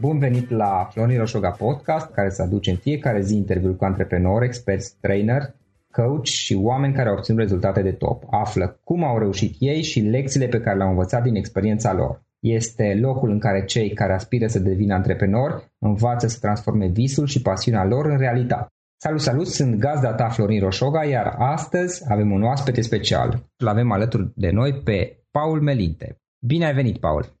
Bun 0.00 0.18
venit 0.18 0.50
la 0.50 0.88
Florin 0.92 1.18
Roșoga 1.18 1.50
Podcast, 1.50 2.10
care 2.10 2.30
să 2.30 2.42
aduce 2.42 2.70
în 2.70 2.76
fiecare 2.76 3.20
zi 3.20 3.36
interviuri 3.36 3.76
cu 3.76 3.84
antreprenori, 3.84 4.44
experți, 4.44 4.96
trainer, 5.00 5.54
coach 5.92 6.24
și 6.24 6.54
oameni 6.54 6.94
care 6.94 7.08
au 7.08 7.14
obținut 7.14 7.40
rezultate 7.40 7.82
de 7.82 7.92
top. 7.92 8.22
Află 8.30 8.80
cum 8.84 9.04
au 9.04 9.18
reușit 9.18 9.56
ei 9.58 9.82
și 9.82 10.00
lecțiile 10.00 10.46
pe 10.46 10.60
care 10.60 10.76
le-au 10.76 10.88
învățat 10.88 11.22
din 11.22 11.34
experiența 11.34 11.92
lor. 11.92 12.22
Este 12.38 12.98
locul 13.00 13.30
în 13.30 13.38
care 13.38 13.64
cei 13.64 13.90
care 13.90 14.12
aspiră 14.12 14.46
să 14.46 14.58
devină 14.58 14.94
antreprenori 14.94 15.72
învață 15.78 16.26
să 16.26 16.38
transforme 16.40 16.86
visul 16.86 17.26
și 17.26 17.42
pasiunea 17.42 17.84
lor 17.84 18.06
în 18.06 18.18
realitate. 18.18 18.68
Salut, 18.96 19.20
salut, 19.20 19.46
sunt 19.46 19.74
gazda 19.74 20.12
ta 20.12 20.28
Florin 20.28 20.60
Roșoga, 20.60 21.04
iar 21.04 21.34
astăzi 21.38 22.04
avem 22.08 22.30
un 22.30 22.42
oaspete 22.42 22.80
special. 22.80 23.50
Îl 23.56 23.68
avem 23.68 23.92
alături 23.92 24.32
de 24.34 24.50
noi 24.50 24.74
pe 24.84 25.24
Paul 25.30 25.60
Melinte. 25.60 26.16
Bine 26.46 26.64
ai 26.64 26.74
venit, 26.74 26.98
Paul! 26.98 27.38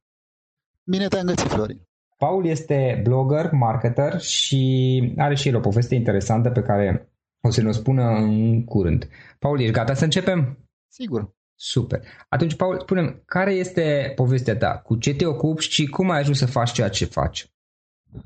Bine 0.84 1.06
te-am 1.06 1.26
găsit, 1.26 1.48
Florin! 1.48 1.88
Paul 2.24 2.46
este 2.46 3.00
blogger, 3.02 3.50
marketer 3.52 4.20
și 4.20 5.14
are 5.16 5.34
și 5.34 5.48
el 5.48 5.56
o 5.56 5.60
poveste 5.60 5.94
interesantă 5.94 6.50
pe 6.50 6.62
care 6.62 7.12
o 7.40 7.50
să 7.50 7.62
ne 7.62 7.68
o 7.68 7.72
spună 7.72 8.02
în 8.02 8.64
curând. 8.64 9.08
Paul, 9.38 9.60
ești 9.60 9.72
gata 9.72 9.94
să 9.94 10.04
începem? 10.04 10.58
Sigur. 10.88 11.34
Super. 11.54 12.00
Atunci, 12.28 12.54
Paul, 12.54 12.78
spune 12.80 13.22
care 13.24 13.52
este 13.52 14.12
povestea 14.14 14.56
ta? 14.56 14.78
Cu 14.78 14.96
ce 14.96 15.14
te 15.14 15.26
ocupi 15.26 15.62
și 15.62 15.86
cum 15.86 16.10
ai 16.10 16.18
ajuns 16.18 16.38
să 16.38 16.46
faci 16.46 16.72
ceea 16.72 16.88
ce 16.88 17.04
faci? 17.04 17.50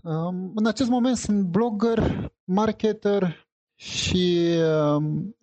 Um, 0.03 0.53
în 0.55 0.67
acest 0.67 0.89
moment 0.89 1.17
sunt 1.17 1.43
blogger, 1.43 2.33
marketer 2.45 3.47
și 3.75 4.49
um, 4.97 5.37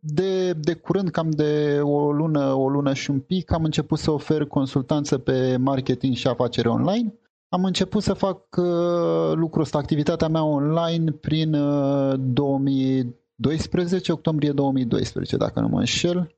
de, 0.00 0.52
de 0.52 0.74
curând, 0.74 1.10
cam 1.10 1.30
de 1.30 1.80
o 1.82 2.12
lună, 2.12 2.52
o 2.52 2.68
lună 2.68 2.94
și 2.94 3.10
un 3.10 3.20
pic, 3.20 3.52
am 3.52 3.64
început 3.64 3.98
să 3.98 4.10
ofer 4.10 4.44
consultanță 4.44 5.18
pe 5.18 5.56
marketing 5.56 6.14
și 6.14 6.26
afaceri 6.26 6.68
online 6.68 7.12
am 7.48 7.64
început 7.64 8.02
să 8.02 8.12
fac 8.12 8.56
uh, 8.56 9.32
lucrul 9.34 9.62
ăsta, 9.62 9.78
activitatea 9.78 10.28
mea 10.28 10.44
online 10.44 11.10
prin 11.10 11.54
uh, 11.54 12.14
2012, 12.18 14.12
octombrie 14.12 14.52
2012, 14.52 15.36
dacă 15.36 15.60
nu 15.60 15.68
mă 15.68 15.78
înșel. 15.78 16.32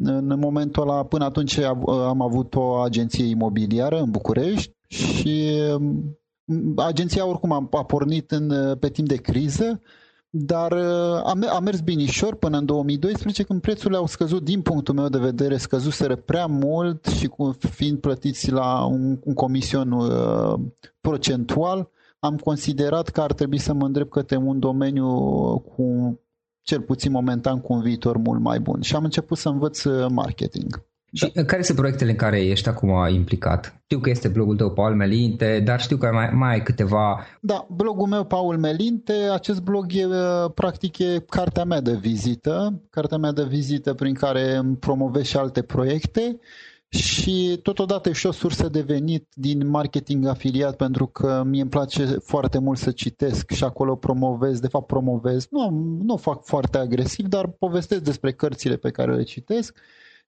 În 0.00 0.38
momentul 0.38 0.82
ăla, 0.82 1.04
până 1.04 1.24
atunci 1.24 1.58
am 1.58 2.20
avut 2.20 2.54
o 2.54 2.74
agenție 2.74 3.24
imobiliară 3.24 4.00
în 4.00 4.10
București 4.10 4.74
și 4.88 5.60
agenția 6.76 7.26
oricum 7.26 7.52
a, 7.52 7.68
a 7.70 7.84
pornit 7.84 8.30
în, 8.30 8.76
pe 8.78 8.88
timp 8.88 9.08
de 9.08 9.16
criză, 9.16 9.80
dar 10.30 10.72
a, 10.72 11.32
a 11.48 11.58
mers 11.60 11.80
binișor 11.80 12.34
până 12.34 12.58
în 12.58 12.64
2012 12.66 13.42
când 13.42 13.60
prețurile 13.60 13.96
au 13.96 14.06
scăzut 14.06 14.44
din 14.44 14.62
punctul 14.62 14.94
meu 14.94 15.08
de 15.08 15.18
vedere, 15.18 15.56
scăzuseră 15.56 16.16
prea 16.16 16.46
mult 16.46 17.06
și 17.06 17.26
cu, 17.26 17.56
fiind 17.58 17.98
plătiți 17.98 18.50
la 18.50 18.84
un, 18.84 19.18
un 19.24 19.34
comision 19.34 19.92
uh, 19.92 20.60
procentual, 21.00 21.90
am 22.18 22.36
considerat 22.36 23.08
că 23.08 23.20
ar 23.20 23.32
trebui 23.32 23.58
să 23.58 23.72
mă 23.72 23.86
îndrept 23.86 24.10
către 24.10 24.36
un 24.36 24.58
domeniu 24.58 25.08
cu 25.58 26.18
cel 26.62 26.80
puțin 26.80 27.12
momentan 27.12 27.60
cu 27.60 27.72
un 27.72 27.80
viitor 27.80 28.16
mult 28.16 28.40
mai 28.40 28.60
bun. 28.60 28.80
Și 28.80 28.94
am 28.94 29.04
început 29.04 29.38
să 29.38 29.48
învăț 29.48 29.84
uh, 29.84 30.06
marketing. 30.10 30.87
Și 31.12 31.30
da. 31.34 31.44
care 31.44 31.62
sunt 31.62 31.78
proiectele 31.78 32.10
în 32.10 32.16
care 32.16 32.40
ești 32.40 32.68
acum 32.68 33.08
implicat? 33.08 33.80
Știu 33.84 33.98
că 33.98 34.10
este 34.10 34.28
blogul 34.28 34.56
tău, 34.56 34.72
Paul 34.72 34.94
Melinte, 34.94 35.62
dar 35.64 35.80
știu 35.80 35.96
că 35.96 36.10
mai, 36.12 36.30
mai 36.32 36.52
ai 36.52 36.62
câteva... 36.62 37.26
Da, 37.40 37.66
blogul 37.70 38.06
meu, 38.06 38.24
Paul 38.24 38.58
Melinte, 38.58 39.12
acest 39.12 39.62
blog 39.62 39.86
e, 39.94 40.04
uh, 40.04 40.50
practic, 40.54 40.98
e 40.98 41.24
cartea 41.28 41.64
mea 41.64 41.80
de 41.80 41.94
vizită, 41.94 42.82
cartea 42.90 43.18
mea 43.18 43.32
de 43.32 43.44
vizită 43.44 43.94
prin 43.94 44.14
care 44.14 44.62
promovez 44.80 45.24
și 45.24 45.36
alte 45.36 45.62
proiecte 45.62 46.38
și 46.88 47.58
totodată 47.62 48.08
e 48.08 48.12
și 48.12 48.26
o 48.26 48.32
sursă 48.32 48.68
de 48.68 48.80
venit 48.80 49.26
din 49.34 49.68
marketing 49.68 50.26
afiliat 50.26 50.76
pentru 50.76 51.06
că 51.06 51.42
mie 51.46 51.60
îmi 51.60 51.70
place 51.70 52.04
foarte 52.04 52.58
mult 52.58 52.78
să 52.78 52.90
citesc 52.90 53.50
și 53.50 53.64
acolo 53.64 53.96
promovez, 53.96 54.60
de 54.60 54.68
fapt 54.68 54.86
promovez, 54.86 55.46
nu, 55.50 55.70
nu 56.02 56.16
fac 56.16 56.44
foarte 56.44 56.78
agresiv, 56.78 57.26
dar 57.26 57.46
povestesc 57.46 58.02
despre 58.02 58.32
cărțile 58.32 58.76
pe 58.76 58.90
care 58.90 59.14
le 59.14 59.22
citesc 59.22 59.76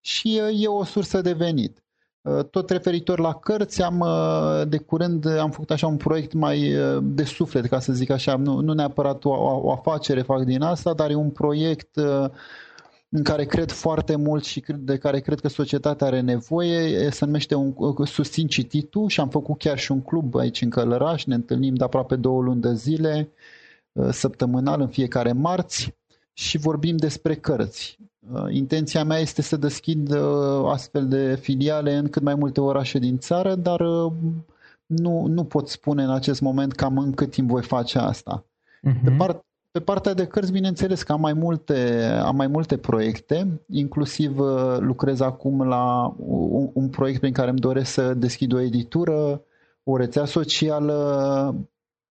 și 0.00 0.40
uh, 0.42 0.62
e 0.62 0.66
o 0.66 0.84
sursă 0.84 1.20
de 1.20 1.32
venit. 1.32 1.82
Uh, 2.22 2.44
tot 2.44 2.70
referitor 2.70 3.18
la 3.18 3.34
cărți, 3.34 3.82
am 3.82 4.00
uh, 4.00 4.68
de 4.68 4.78
curând 4.78 5.26
am 5.38 5.50
făcut 5.50 5.70
așa 5.70 5.86
un 5.86 5.96
proiect 5.96 6.32
mai 6.32 6.74
de 7.02 7.24
suflet, 7.24 7.66
ca 7.66 7.80
să 7.80 7.92
zic 7.92 8.10
așa, 8.10 8.36
nu, 8.36 8.60
nu 8.60 8.72
neapărat 8.72 9.24
o, 9.24 9.30
o 9.62 9.72
afacere 9.72 10.22
fac 10.22 10.44
din 10.44 10.62
asta, 10.62 10.94
dar 10.94 11.10
e 11.10 11.14
un 11.14 11.30
proiect 11.30 11.96
în 13.12 13.22
care 13.22 13.44
cred 13.44 13.70
foarte 13.70 14.16
mult 14.16 14.44
și 14.44 14.64
de 14.78 14.96
care 14.96 15.20
cred 15.20 15.40
că 15.40 15.48
societatea 15.48 16.06
are 16.06 16.20
nevoie, 16.20 17.10
se 17.10 17.24
numește 17.24 17.54
un, 17.54 17.74
Susțin 18.04 18.46
Cititul 18.46 19.08
și 19.08 19.20
am 19.20 19.28
făcut 19.28 19.58
chiar 19.58 19.78
și 19.78 19.92
un 19.92 20.02
club 20.02 20.36
aici 20.36 20.62
în 20.62 20.70
Călăraș, 20.70 21.24
ne 21.24 21.34
întâlnim 21.34 21.74
de 21.74 21.84
aproape 21.84 22.16
două 22.16 22.42
luni 22.42 22.60
de 22.60 22.74
zile, 22.74 23.32
săptămânal 24.10 24.80
în 24.80 24.88
fiecare 24.88 25.32
marți 25.32 25.94
și 26.32 26.58
vorbim 26.58 26.96
despre 26.96 27.34
cărți. 27.34 27.98
Uh, 28.28 28.46
intenția 28.48 29.04
mea 29.04 29.18
este 29.18 29.42
să 29.42 29.56
deschid 29.56 30.14
uh, 30.14 30.64
astfel 30.66 31.08
de 31.08 31.34
filiale 31.34 31.94
în 31.94 32.08
cât 32.08 32.22
mai 32.22 32.34
multe 32.34 32.60
orașe 32.60 32.98
din 32.98 33.18
țară, 33.18 33.54
dar 33.54 33.80
uh, 33.80 34.12
nu, 34.86 35.26
nu 35.26 35.44
pot 35.44 35.68
spune 35.68 36.02
în 36.02 36.10
acest 36.10 36.40
moment 36.40 36.72
cam 36.72 36.98
în 36.98 37.12
cât 37.12 37.30
timp 37.30 37.48
voi 37.48 37.62
face 37.62 37.98
asta. 37.98 38.44
Uh-huh. 38.44 39.04
Pe, 39.04 39.10
part, 39.10 39.44
pe 39.70 39.80
partea 39.80 40.14
de 40.14 40.26
cărți, 40.26 40.52
bineînțeles 40.52 41.02
că 41.02 41.12
am 41.12 41.20
mai 41.20 41.32
multe, 41.32 42.02
am 42.22 42.36
mai 42.36 42.46
multe 42.46 42.76
proiecte, 42.76 43.60
inclusiv 43.68 44.38
lucrez 44.78 45.20
acum 45.20 45.68
la 45.68 46.14
un, 46.18 46.70
un 46.72 46.88
proiect 46.88 47.20
prin 47.20 47.32
care 47.32 47.50
îmi 47.50 47.58
doresc 47.58 47.92
să 47.92 48.14
deschid 48.14 48.52
o 48.52 48.60
editură, 48.60 49.42
o 49.82 49.96
rețea 49.96 50.24
socială 50.24 50.94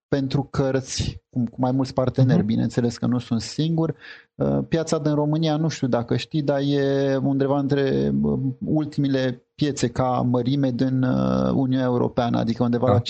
pentru 0.10 0.44
cărți, 0.44 1.22
cu, 1.30 1.44
cu 1.52 1.62
mai 1.62 1.72
mulți 1.72 1.94
parteneri, 1.94 2.44
uh-huh. 2.44 2.46
bineînțeles 2.46 2.98
că 2.98 3.06
nu 3.06 3.20
sunt 3.20 3.42
singur. 3.42 3.96
Uh, 4.36 4.60
piața 4.68 5.00
din 5.00 5.14
România, 5.14 5.56
nu 5.56 5.68
știu 5.68 5.88
dacă 5.88 6.16
știi, 6.16 6.42
dar 6.42 6.60
e 6.60 7.16
undeva 7.16 7.60
între 7.60 8.14
uh, 8.22 8.40
ultimile 8.66 9.44
piețe 9.56 9.88
ca 9.88 10.28
mărime 10.30 10.72
din 10.72 11.04
uh, 11.04 11.52
Uniunea 11.54 11.86
Europeană, 11.86 12.38
adică 12.38 12.64
undeva 12.64 12.86
da. 12.86 12.92
la 12.92 13.02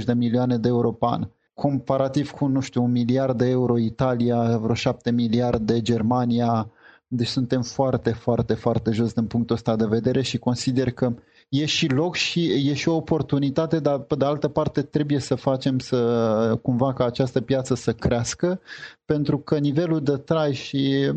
55-60 0.00 0.04
de 0.04 0.12
milioane 0.12 0.58
de 0.58 0.68
euro 0.68 0.92
pe 0.92 1.06
an. 1.08 1.28
Comparativ 1.54 2.30
cu, 2.30 2.46
nu 2.46 2.60
știu, 2.60 2.82
un 2.82 2.90
miliard 2.90 3.38
de 3.38 3.48
euro 3.48 3.78
Italia, 3.78 4.58
vreo 4.58 4.74
7 4.74 5.10
miliarde 5.10 5.80
Germania, 5.80 6.70
deci 7.06 7.26
suntem 7.26 7.62
foarte, 7.62 8.10
foarte, 8.10 8.54
foarte 8.54 8.90
jos 8.90 9.12
din 9.12 9.26
punctul 9.26 9.56
ăsta 9.56 9.76
de 9.76 9.86
vedere 9.86 10.22
și 10.22 10.38
consider 10.38 10.90
că 10.90 11.14
e 11.50 11.64
și 11.64 11.88
loc 11.88 12.14
și 12.14 12.68
e 12.68 12.74
și 12.74 12.88
o 12.88 12.94
oportunitate, 12.94 13.80
dar 13.80 13.98
pe 13.98 14.14
de 14.14 14.24
altă 14.24 14.48
parte 14.48 14.82
trebuie 14.82 15.18
să 15.18 15.34
facem 15.34 15.78
să 15.78 16.58
cumva 16.62 16.92
ca 16.92 17.04
această 17.04 17.40
piață 17.40 17.74
să 17.74 17.92
crească, 17.92 18.60
pentru 19.04 19.38
că 19.38 19.58
nivelul 19.58 20.02
de 20.02 20.16
trai 20.16 20.54
și 20.54 21.12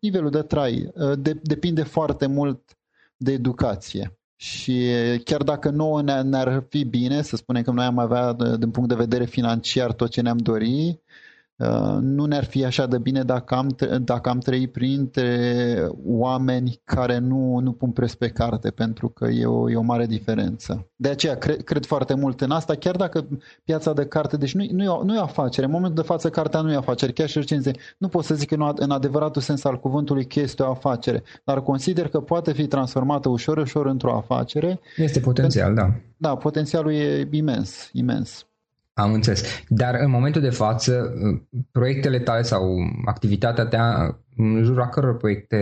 nivelul 0.00 0.30
de 0.30 0.42
trai 0.42 0.90
uh, 0.94 1.12
de, 1.18 1.38
depinde 1.42 1.82
foarte 1.82 2.26
mult 2.26 2.76
de 3.16 3.32
educație. 3.32 4.18
Și 4.38 4.86
chiar 5.24 5.42
dacă 5.42 5.70
nouă 5.70 6.02
ne-ar 6.02 6.64
fi 6.68 6.84
bine, 6.84 7.22
să 7.22 7.36
spunem 7.36 7.62
că 7.62 7.70
noi 7.70 7.84
am 7.84 7.98
avea 7.98 8.32
din 8.32 8.70
punct 8.70 8.88
de 8.88 8.94
vedere 8.94 9.24
financiar 9.24 9.92
tot 9.92 10.10
ce 10.10 10.20
ne-am 10.20 10.36
dori, 10.38 10.88
Uh, 10.88 11.05
nu 12.00 12.24
ne-ar 12.24 12.44
fi 12.44 12.64
așa 12.64 12.86
de 12.86 12.98
bine 12.98 13.22
dacă 13.22 13.54
am, 13.54 13.76
dacă 14.00 14.28
am 14.28 14.38
trăit 14.38 14.72
printre 14.72 15.88
oameni 16.04 16.80
care 16.84 17.18
nu, 17.18 17.58
nu 17.58 17.72
pun 17.72 17.90
preț 17.90 18.12
pe 18.12 18.28
carte, 18.28 18.70
pentru 18.70 19.08
că 19.08 19.26
e 19.26 19.46
o, 19.46 19.70
e 19.70 19.76
o 19.76 19.82
mare 19.82 20.06
diferență. 20.06 20.90
De 20.96 21.08
aceea 21.08 21.36
cred, 21.36 21.62
cred 21.62 21.86
foarte 21.86 22.14
mult 22.14 22.40
în 22.40 22.50
asta, 22.50 22.74
chiar 22.74 22.96
dacă 22.96 23.28
piața 23.64 23.92
de 23.92 24.06
carte, 24.06 24.36
deci 24.36 24.54
nu, 24.54 24.66
nu, 24.70 24.82
e, 24.82 24.88
o, 24.88 25.04
nu 25.04 25.14
e 25.14 25.18
o 25.18 25.22
afacere, 25.22 25.66
în 25.66 25.72
momentul 25.72 26.02
de 26.02 26.08
față 26.08 26.30
cartea 26.30 26.60
nu 26.60 26.72
e 26.72 26.74
o 26.74 26.78
afacere, 26.78 27.12
chiar 27.12 27.28
și 27.28 27.38
recenzie, 27.38 27.72
nu 27.98 28.08
pot 28.08 28.24
să 28.24 28.34
zic 28.34 28.48
că 28.48 28.72
în 28.76 28.90
adevăratul 28.90 29.42
sens 29.42 29.64
al 29.64 29.80
cuvântului 29.80 30.26
că 30.26 30.40
este 30.40 30.62
o 30.62 30.70
afacere, 30.70 31.22
dar 31.44 31.62
consider 31.62 32.08
că 32.08 32.20
poate 32.20 32.52
fi 32.52 32.66
transformată 32.66 33.28
ușor, 33.28 33.56
ușor 33.56 33.86
într-o 33.86 34.16
afacere. 34.16 34.80
Este 34.96 35.20
potențial, 35.20 35.74
da. 35.74 35.94
Da, 36.16 36.36
potențialul 36.36 36.92
e 36.92 37.28
imens, 37.30 37.88
imens. 37.92 38.46
Am 38.98 39.12
înțeles. 39.12 39.64
Dar 39.68 39.94
în 39.94 40.10
momentul 40.10 40.40
de 40.40 40.50
față, 40.50 41.14
proiectele 41.72 42.18
tale 42.18 42.42
sau 42.42 42.62
activitatea 43.04 43.64
ta 43.64 44.16
în 44.36 44.62
jurul 44.62 44.82
a 44.82 44.88
căror 44.88 45.16
proiecte 45.16 45.58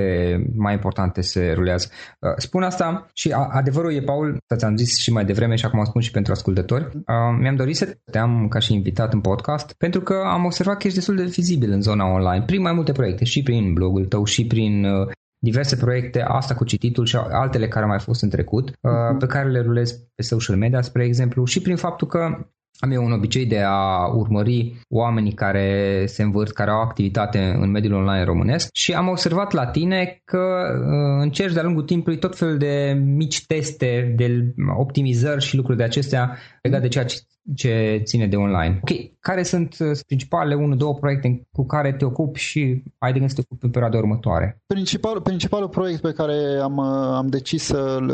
mai 0.56 0.72
importante 0.72 1.20
se 1.20 1.52
rulează. 1.54 1.88
Uh, 2.20 2.30
spun 2.36 2.62
asta 2.62 3.10
și 3.12 3.32
adevărul 3.32 3.92
e, 3.92 4.00
Paul, 4.00 4.36
ți-am 4.56 4.76
zis 4.76 4.96
și 4.96 5.12
mai 5.12 5.24
devreme 5.24 5.54
și 5.54 5.64
acum 5.64 5.84
spun 5.84 6.00
și 6.00 6.10
pentru 6.10 6.32
ascultători, 6.32 6.84
uh, 6.84 7.36
mi-am 7.40 7.56
dorit 7.56 7.76
să 7.76 7.96
te 8.10 8.18
am 8.18 8.48
ca 8.48 8.58
și 8.58 8.74
invitat 8.74 9.12
în 9.12 9.20
podcast 9.20 9.72
pentru 9.72 10.00
că 10.00 10.22
am 10.26 10.44
observat 10.44 10.76
că 10.76 10.82
ești 10.86 10.98
destul 10.98 11.16
de 11.16 11.24
vizibil 11.24 11.72
în 11.72 11.82
zona 11.82 12.12
online 12.12 12.44
prin 12.44 12.60
mai 12.60 12.72
multe 12.72 12.92
proiecte 12.92 13.24
și 13.24 13.42
prin 13.42 13.72
blogul 13.72 14.04
tău 14.04 14.24
și 14.24 14.46
prin 14.46 14.84
uh, 14.84 15.08
diverse 15.38 15.76
proiecte, 15.76 16.20
asta 16.20 16.54
cu 16.54 16.64
cititul 16.64 17.06
și 17.06 17.16
altele 17.16 17.68
care 17.68 17.84
au 17.84 17.90
mai 17.90 18.00
fost 18.00 18.22
în 18.22 18.28
trecut, 18.28 18.72
mhm. 18.80 19.18
pe 19.18 19.26
care 19.26 19.50
le 19.50 19.60
rulez 19.60 19.92
pe 19.92 20.22
social 20.22 20.56
media, 20.56 20.80
spre 20.80 21.04
exemplu, 21.04 21.44
și 21.44 21.60
prin 21.60 21.76
faptul 21.76 22.08
că 22.08 22.46
am 22.78 22.90
eu 22.90 23.04
un 23.04 23.12
obicei 23.12 23.46
de 23.46 23.60
a 23.60 24.06
urmări 24.06 24.74
oamenii 24.88 25.32
care 25.32 26.02
se 26.06 26.22
învârt, 26.22 26.52
care 26.52 26.70
au 26.70 26.80
activitate 26.80 27.56
în 27.60 27.70
mediul 27.70 27.94
online 27.94 28.24
românesc 28.24 28.68
și 28.72 28.92
am 28.92 29.08
observat 29.08 29.52
la 29.52 29.66
tine 29.66 30.20
că 30.24 30.38
uh, 30.38 31.22
încerci 31.22 31.52
de-a 31.52 31.62
lungul 31.62 31.82
timpului 31.82 32.18
tot 32.18 32.36
felul 32.36 32.58
de 32.58 33.02
mici 33.04 33.46
teste, 33.46 34.14
de 34.16 34.54
optimizări 34.76 35.44
și 35.44 35.56
lucruri 35.56 35.78
de 35.78 35.84
acestea 35.84 36.38
legate 36.62 36.82
de 36.82 36.88
ceea 36.88 37.04
ce 37.04 37.16
ce 37.54 38.00
ține 38.04 38.26
de 38.26 38.36
online. 38.36 38.80
Ok, 38.82 39.20
care 39.20 39.42
sunt 39.42 39.76
uh, 39.78 39.98
principalele 40.06 40.76
1-2 40.76 41.00
proiecte 41.00 41.46
cu 41.52 41.66
care 41.66 41.92
te 41.92 42.04
ocupi 42.04 42.38
și 42.38 42.82
ai 42.98 43.12
de 43.12 43.18
gând 43.18 43.30
să 43.30 43.36
te 43.36 43.42
ocupi 43.44 43.64
în 43.64 43.70
perioada 43.70 43.98
următoare? 43.98 44.62
Principal, 44.66 45.20
principalul 45.20 45.68
proiect 45.68 46.00
pe 46.00 46.12
care 46.12 46.58
am, 46.62 46.76
uh, 46.76 47.14
am 47.16 47.26
decis 47.26 47.62
să-l, 47.62 48.08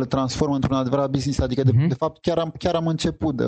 uh, 0.00 0.06
transform 0.06 0.52
într-un 0.52 0.76
adevărat 0.76 1.10
business, 1.10 1.40
adică 1.40 1.62
de, 1.62 1.70
uh-huh. 1.70 1.88
de 1.88 1.94
fapt 1.94 2.20
chiar 2.20 2.38
am, 2.38 2.52
chiar 2.58 2.74
am 2.74 2.86
început 2.86 3.36
de, 3.36 3.44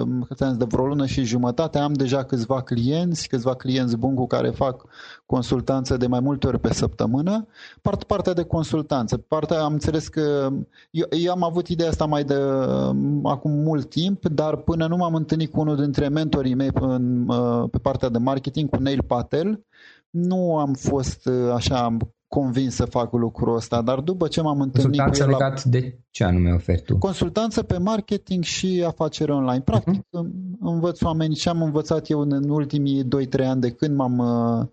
de 0.56 0.64
vreo 0.68 0.86
lună 0.86 1.06
și 1.06 1.24
jumătate, 1.24 1.78
am 1.78 1.92
deja 1.92 2.24
câțiva 2.24 2.62
clienți, 2.62 3.28
câțiva 3.28 3.54
clienți 3.54 3.96
buni 3.96 4.16
cu 4.16 4.26
care 4.26 4.48
fac 4.50 4.84
consultanță 5.26 5.96
de 5.96 6.06
mai 6.06 6.20
multe 6.20 6.46
ori 6.46 6.58
pe 6.58 6.72
săptămână. 6.72 7.46
Part, 7.82 8.04
partea 8.04 8.32
de 8.32 8.42
consultanță, 8.42 9.16
partea 9.16 9.62
am 9.62 9.72
înțeles 9.72 10.08
că 10.08 10.48
eu, 10.90 11.06
eu 11.10 11.32
am 11.32 11.42
avut 11.42 11.68
ideea 11.68 11.88
asta 11.88 12.04
mai 12.04 12.24
de 12.24 12.34
acum 13.24 13.50
mult 13.50 13.90
timp, 13.90 14.28
dar 14.28 14.56
până 14.56 14.86
nu 14.86 14.96
m-am 14.96 15.14
întâlnit 15.22 15.50
cu 15.50 15.60
unul 15.60 15.76
dintre 15.76 16.08
mentorii 16.08 16.54
mei 16.54 16.70
în, 16.74 17.28
uh, 17.28 17.68
pe 17.70 17.78
partea 17.78 18.08
de 18.08 18.18
marketing, 18.18 18.70
cu 18.70 18.76
Neil 18.76 19.02
Patel. 19.02 19.64
Nu 20.10 20.58
am 20.58 20.72
fost 20.72 21.26
uh, 21.26 21.52
așa 21.54 21.96
convins 22.28 22.74
să 22.74 22.84
fac 22.84 23.12
lucrul 23.12 23.56
ăsta, 23.56 23.82
dar 23.82 24.00
după 24.00 24.28
ce 24.28 24.40
m-am 24.40 24.60
întâlnit 24.60 25.00
cu 25.00 25.10
el... 25.20 25.28
legat 25.28 25.64
la... 25.64 25.70
de 25.70 25.98
ce 26.10 26.24
anume 26.24 26.52
oferi 26.52 26.82
tu? 26.82 26.98
Consultanță 26.98 27.62
pe 27.62 27.78
marketing 27.78 28.44
și 28.44 28.84
afaceri 28.86 29.30
online. 29.30 29.60
Practic, 29.60 30.00
uh-huh. 30.00 30.60
învăț 30.60 31.02
oamenii 31.02 31.36
ce 31.36 31.48
am 31.48 31.62
învățat 31.62 32.10
eu 32.10 32.20
în 32.20 32.50
ultimii 32.50 33.04
2-3 33.04 33.46
ani 33.46 33.60
de 33.60 33.70
când 33.70 33.96
m-am 33.96 34.18
uh, 34.18 34.66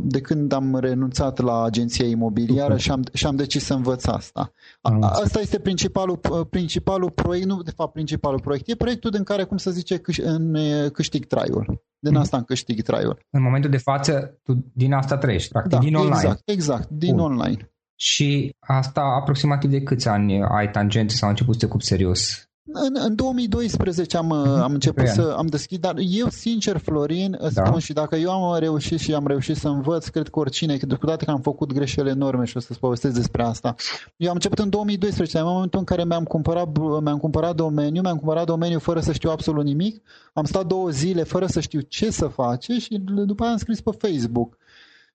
de 0.00 0.20
când 0.20 0.52
am 0.52 0.78
renunțat 0.78 1.38
la 1.38 1.62
agenția 1.62 2.06
imobiliară 2.06 2.76
și 2.76 2.90
am, 2.90 3.02
și 3.12 3.26
am 3.26 3.36
decis 3.36 3.64
să 3.64 3.74
învăț 3.74 4.06
asta. 4.06 4.52
A, 4.80 4.98
asta 5.00 5.40
este 5.40 5.58
principalul, 5.58 6.20
principalul 6.50 7.10
proiect, 7.10 7.46
nu 7.46 7.62
de 7.62 7.70
fapt 7.70 7.92
principalul 7.92 8.40
proiect, 8.40 8.68
e 8.68 8.74
proiectul 8.74 9.10
din 9.10 9.22
care, 9.22 9.44
cum 9.44 9.56
să 9.56 9.70
zice, 9.70 9.96
câș, 9.96 10.18
în, 10.18 10.56
câștig 10.92 11.26
traiul. 11.26 11.82
Din 11.98 12.16
asta 12.16 12.36
am 12.36 12.42
câștig 12.42 12.82
traiul. 12.82 13.26
În 13.30 13.42
momentul 13.42 13.70
de 13.70 13.76
față, 13.76 14.38
tu 14.42 14.70
din 14.72 14.92
asta 14.92 15.16
trăiești, 15.16 15.50
practic, 15.50 15.72
da, 15.72 15.78
din 15.78 15.94
online. 15.94 16.14
Exact, 16.14 16.42
exact 16.44 16.88
din 16.90 17.16
Bun. 17.16 17.24
online. 17.24 17.72
Și 17.94 18.56
asta 18.58 19.00
aproximativ 19.00 19.70
de 19.70 19.82
câți 19.82 20.08
ani 20.08 20.42
ai 20.42 20.70
tangente 20.70 21.14
sau 21.14 21.28
a 21.28 21.30
început 21.30 21.54
să 21.54 21.60
te 21.60 21.66
ocupi 21.66 21.84
serios 21.84 22.51
în, 22.64 22.96
în 22.98 23.14
2012 23.14 24.16
am, 24.16 24.26
mhm. 24.26 24.48
am 24.48 24.72
început 24.72 25.06
să 25.06 25.34
am 25.36 25.46
deschis, 25.46 25.78
dar 25.78 25.94
eu 25.98 26.28
sincer, 26.28 26.76
Florin, 26.76 27.36
îți 27.38 27.54
da. 27.54 27.64
spun 27.64 27.78
și 27.78 27.92
dacă 27.92 28.16
eu 28.16 28.30
am 28.30 28.58
reușit 28.58 28.98
și 29.00 29.14
am 29.14 29.26
reușit 29.26 29.56
să 29.56 29.68
învăț, 29.68 30.06
cred 30.06 30.28
că 30.28 30.38
oricine, 30.38 30.76
că 30.76 30.96
cu 30.96 31.06
toate 31.06 31.24
că 31.24 31.30
am 31.30 31.40
făcut 31.40 31.72
greșeli 31.72 32.10
enorme 32.10 32.44
și 32.44 32.56
o 32.56 32.60
să-ți 32.60 32.78
povestesc 32.78 33.14
despre 33.14 33.42
asta. 33.42 33.74
Eu 34.16 34.28
am 34.28 34.34
început 34.34 34.58
în 34.58 34.68
2012, 34.68 35.38
în 35.38 35.44
momentul 35.44 35.78
în 35.78 35.84
care 35.84 36.04
mi-am 36.04 36.24
cumpărat, 36.24 36.78
mi-am 37.02 37.18
cumpărat 37.18 37.54
domeniu, 37.54 38.00
mi-am 38.00 38.16
cumpărat 38.16 38.46
domeniu 38.46 38.78
fără 38.78 39.00
să 39.00 39.12
știu 39.12 39.30
absolut 39.30 39.64
nimic, 39.64 40.02
am 40.32 40.44
stat 40.44 40.66
două 40.66 40.90
zile 40.90 41.22
fără 41.22 41.46
să 41.46 41.60
știu 41.60 41.80
ce 41.80 42.10
să 42.10 42.26
face 42.26 42.78
și 42.78 42.98
după 43.04 43.42
aia 43.42 43.52
am 43.52 43.58
scris 43.58 43.80
pe 43.80 43.90
Facebook. 43.98 44.56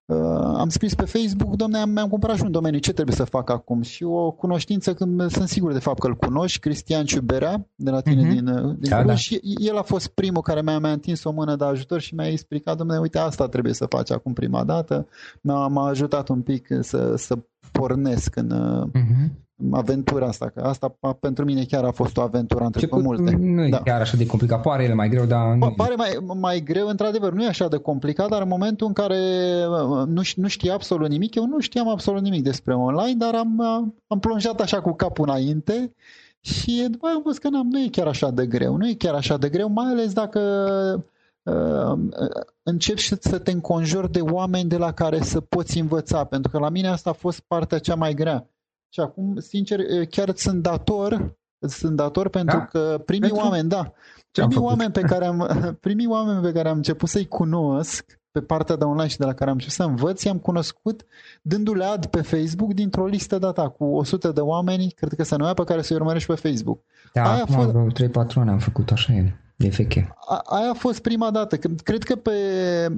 Uh, 0.08 0.54
am 0.58 0.70
scris 0.70 0.96
pe 0.96 1.06
Facebook, 1.06 1.56
domne, 1.56 1.86
mi-am 1.86 2.10
cumpărat 2.10 2.36
și 2.36 2.44
un 2.44 2.52
domeniu, 2.52 2.80
ce 2.80 2.94
trebuie 2.94 3.16
să 3.16 3.24
fac 3.24 3.50
acum? 3.50 3.82
Și 3.82 4.04
o 4.04 4.32
cunoștință, 4.32 4.94
când 4.94 5.30
sunt 5.30 5.48
sigur 5.48 5.74
de 5.74 5.80
fapt 5.80 6.00
că 6.00 6.08
îl 6.08 6.16
cunoști, 6.16 6.60
Cristian 6.60 7.06
Ciuberea, 7.06 7.68
de 7.76 7.90
la 7.90 8.02
tine 8.02 8.28
uh-huh. 8.28 8.34
din, 8.34 8.48
uh, 8.48 8.76
din 8.80 8.90
da, 8.90 9.04
da. 9.04 9.16
și 9.16 9.40
el 9.58 9.78
a 9.78 9.82
fost 9.82 10.08
primul 10.08 10.42
care 10.42 10.62
mi-a, 10.62 10.80
mi-a 10.80 10.92
întins 10.92 11.24
o 11.24 11.32
mână 11.32 11.56
de 11.56 11.66
ajutor 11.66 12.00
și 12.00 12.16
mi-a 12.16 12.28
explicat, 12.28 12.78
domne, 12.78 12.98
uite, 12.98 13.18
asta 13.18 13.48
trebuie 13.48 13.74
să 13.74 13.86
faci 13.86 14.12
acum 14.12 14.34
prima 14.34 14.64
dată. 14.64 15.08
M-a, 15.42 15.68
m-a 15.68 15.88
ajutat 15.88 16.30
un 16.30 16.42
pic 16.42 16.68
să, 16.80 17.16
să 17.16 17.38
pornesc 17.72 18.36
în, 18.36 18.52
uh-huh 18.90 19.46
aventura 19.72 20.28
asta, 20.28 20.50
că 20.50 20.62
asta 20.62 20.98
pentru 21.20 21.46
mine 21.46 21.64
chiar 21.64 21.84
a 21.84 21.92
fost 21.92 22.18
o 22.18 22.22
aventură, 22.22 22.64
am 22.64 22.72
trecut 22.72 23.04
multe. 23.04 23.36
Nu 23.36 23.64
e 23.66 23.70
da. 23.70 23.82
chiar 23.82 24.02
așa 24.02 24.18
de 24.18 24.26
complicat, 24.26 24.62
pare 24.62 24.84
el 24.84 24.96
mai 24.96 25.10
greu, 25.10 25.26
dar... 25.26 25.54
Nu... 25.54 25.72
Pare 25.72 25.96
mai, 25.96 26.18
mai 26.40 26.62
greu, 26.62 26.88
într-adevăr, 26.88 27.34
nu 27.34 27.44
e 27.44 27.48
așa 27.48 27.68
de 27.68 27.78
complicat, 27.78 28.30
dar 28.30 28.42
în 28.42 28.48
momentul 28.48 28.88
în 28.88 28.94
care 28.94 29.20
nu, 30.08 30.22
nu 30.36 30.48
știa 30.48 30.74
absolut 30.74 31.10
nimic, 31.10 31.36
eu 31.36 31.46
nu 31.46 31.60
știam 31.60 31.90
absolut 31.90 32.22
nimic 32.22 32.44
despre 32.44 32.76
online, 32.76 33.18
dar 33.18 33.36
am, 33.36 33.62
am 34.08 34.20
plonjat 34.20 34.62
așa 34.62 34.82
cu 34.82 34.94
capul 34.94 35.30
înainte 35.30 35.94
și 36.40 36.88
după 36.90 37.06
aia 37.06 37.16
am 37.16 37.22
văzut 37.24 37.42
că 37.42 37.50
nu 37.50 37.80
e 37.80 37.88
chiar 37.92 38.08
așa 38.08 38.30
de 38.30 38.46
greu, 38.46 38.76
nu 38.76 38.88
e 38.88 38.94
chiar 38.94 39.14
așa 39.14 39.38
de 39.38 39.50
greu, 39.50 39.70
mai 39.70 39.92
ales 39.92 40.14
dacă 40.14 40.40
uh, 41.44 42.00
începi 42.64 43.02
să 43.02 43.40
te 43.40 43.52
înconjori 43.52 44.12
de 44.12 44.22
oameni 44.22 44.70
de 44.70 44.78
la 44.78 44.92
care 44.92 45.22
să 45.22 45.40
poți 45.40 45.80
învăța, 45.80 46.24
pentru 46.24 46.52
că 46.52 46.60
la 46.60 46.70
mine 46.70 46.88
asta 46.88 47.10
a 47.10 47.14
fost 47.14 47.40
partea 47.40 47.80
cea 47.80 47.96
mai 47.96 48.14
grea 48.14 48.48
și 48.98 49.04
acum, 49.04 49.40
sincer, 49.40 49.80
chiar 50.10 50.32
sunt 50.36 50.62
dator, 50.62 51.38
sunt 51.68 51.96
dator 51.96 52.30
pentru 52.30 52.58
da? 52.58 52.66
că 52.66 53.02
primii 53.06 53.30
pentru... 53.30 53.46
oameni, 53.46 53.70
da, 53.70 53.94
primii 54.32 54.58
oameni, 54.58 54.92
pe 54.92 55.02
care 55.02 55.26
am, 55.26 55.48
primii 55.86 56.08
oameni 56.08 56.42
pe 56.42 56.52
care 56.52 56.70
am 56.70 56.76
început 56.76 57.10
să-i 57.10 57.28
cunosc 57.28 58.20
pe 58.32 58.42
partea 58.42 58.76
de 58.76 58.84
online 58.84 59.08
și 59.10 59.18
de 59.18 59.26
la 59.26 59.34
care 59.34 59.50
am 59.50 59.56
început 59.56 59.76
să 59.76 59.84
învăț, 59.84 60.24
i-am 60.24 60.38
cunoscut 60.38 61.06
dându-le 61.42 61.84
ad 61.84 62.06
pe 62.06 62.22
Facebook 62.22 62.74
dintr-o 62.74 63.06
listă 63.06 63.38
data 63.38 63.70
cu 63.70 63.84
100 63.84 64.32
de 64.32 64.42
oameni, 64.42 64.92
cred 64.92 65.14
că 65.14 65.24
se 65.24 65.36
numea, 65.36 65.54
pe 65.54 65.64
care 65.64 65.82
să-i 65.82 65.96
urmărești 65.96 66.34
pe 66.34 66.50
Facebook. 66.50 66.84
Da, 67.14 67.32
Aia 67.32 67.42
acum 67.42 67.56
fost... 67.56 68.34
3-4 68.34 68.36
ani 68.36 68.50
am 68.50 68.60
făcut 68.60 68.92
așa 68.92 69.14
el. 69.14 69.36
E 69.58 69.68
veche. 69.68 70.14
A, 70.28 70.42
aia 70.46 70.70
a 70.70 70.74
fost 70.74 71.00
prima 71.02 71.32
dată. 71.32 71.58
Cred 71.84 72.04
că 72.04 72.16
pe 72.16 72.32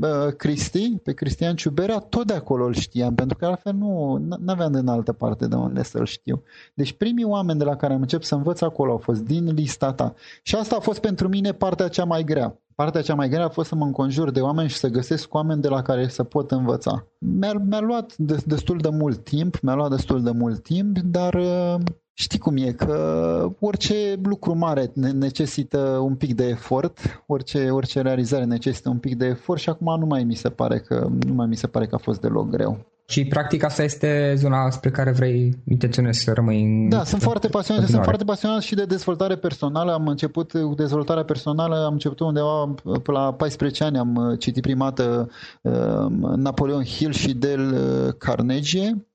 uh, 0.01 0.33
Cristi, 0.37 0.95
pe 1.03 1.13
Cristian 1.13 1.55
Ciuberea, 1.55 1.99
tot 1.99 2.27
de 2.27 2.33
acolo 2.33 2.65
îl 2.65 2.73
știam, 2.73 3.15
pentru 3.15 3.37
că 3.37 3.45
altfel 3.45 3.73
nu 3.73 4.21
aveam 4.47 4.71
de 4.71 4.77
în 4.77 4.87
altă 4.87 5.11
parte 5.11 5.47
de 5.47 5.55
unde 5.55 5.83
să-l 5.83 6.05
știu. 6.05 6.43
Deci 6.73 6.93
primii 6.93 7.23
oameni 7.23 7.59
de 7.59 7.65
la 7.65 7.75
care 7.75 7.93
am 7.93 8.01
început 8.01 8.25
să 8.25 8.35
învăț 8.35 8.61
acolo 8.61 8.91
au 8.91 8.97
fost 8.97 9.21
din 9.21 9.53
lista 9.53 9.93
ta. 9.93 10.13
Și 10.41 10.55
asta 10.55 10.75
a 10.75 10.79
fost 10.79 10.99
pentru 10.99 11.27
mine 11.27 11.51
partea 11.51 11.87
cea 11.87 12.03
mai 12.03 12.23
grea. 12.23 12.59
Partea 12.75 13.01
cea 13.01 13.15
mai 13.15 13.29
grea 13.29 13.45
a 13.45 13.49
fost 13.49 13.69
să 13.69 13.75
mă 13.75 13.85
înconjur 13.85 14.31
de 14.31 14.41
oameni 14.41 14.69
și 14.69 14.77
să 14.77 14.87
găsesc 14.87 15.33
oameni 15.33 15.61
de 15.61 15.67
la 15.67 15.81
care 15.81 16.07
să 16.07 16.23
pot 16.23 16.51
învăța. 16.51 17.07
Mi-a, 17.17 17.53
mi-a 17.53 17.79
luat 17.79 18.17
destul 18.45 18.77
de 18.77 18.89
mult 18.89 19.23
timp, 19.23 19.59
mi-a 19.59 19.73
luat 19.73 19.89
destul 19.89 20.23
de 20.23 20.31
mult 20.31 20.63
timp, 20.63 20.99
dar 20.99 21.33
uh, 21.33 21.75
Știi 22.19 22.39
cum 22.39 22.57
e, 22.57 22.71
că 22.71 23.51
orice 23.59 24.19
lucru 24.23 24.57
mare 24.57 24.91
necesită 24.93 25.77
un 25.77 26.15
pic 26.15 26.35
de 26.35 26.47
efort, 26.47 27.23
orice, 27.25 27.69
orice 27.69 28.01
realizare 28.01 28.43
necesită 28.43 28.89
un 28.89 28.97
pic 28.97 29.15
de 29.15 29.25
efort 29.25 29.59
și 29.59 29.69
acum 29.69 29.99
nu 29.99 30.05
mai 30.05 30.23
mi 30.23 30.35
se 30.35 30.49
pare 30.49 30.79
că, 30.79 31.07
nu 31.27 31.33
mai 31.33 31.47
mi 31.47 31.55
se 31.55 31.67
pare 31.67 31.85
că 31.85 31.95
a 31.95 31.97
fost 31.97 32.21
deloc 32.21 32.49
greu. 32.49 32.85
Și 33.05 33.25
practic 33.25 33.63
asta 33.63 33.83
este 33.83 34.33
zona 34.37 34.69
spre 34.69 34.89
care 34.89 35.11
vrei 35.11 35.59
intenționezi 35.67 36.23
să 36.23 36.33
rămâi 36.33 36.63
în 36.63 36.89
Da, 36.89 37.03
sunt 37.03 37.21
foarte 37.21 37.47
pasionat, 37.47 37.87
sunt 37.87 38.03
foarte 38.03 38.23
pasionat 38.23 38.61
și 38.61 38.75
de 38.75 38.85
dezvoltare 38.85 39.35
personală. 39.35 39.93
Am 39.93 40.07
început 40.07 40.51
cu 40.51 40.73
dezvoltarea 40.75 41.23
personală, 41.23 41.85
am 41.85 41.91
început 41.91 42.19
undeva 42.19 42.73
pe 43.03 43.11
la 43.11 43.33
14 43.33 43.83
ani, 43.83 43.97
am 43.97 44.35
citit 44.39 44.61
prima 44.61 44.91
dată 44.91 45.29
uh, 45.61 46.05
Napoleon 46.35 46.83
Hill 46.83 47.11
și 47.11 47.33
Del 47.33 47.75
Carnegie 48.17 49.08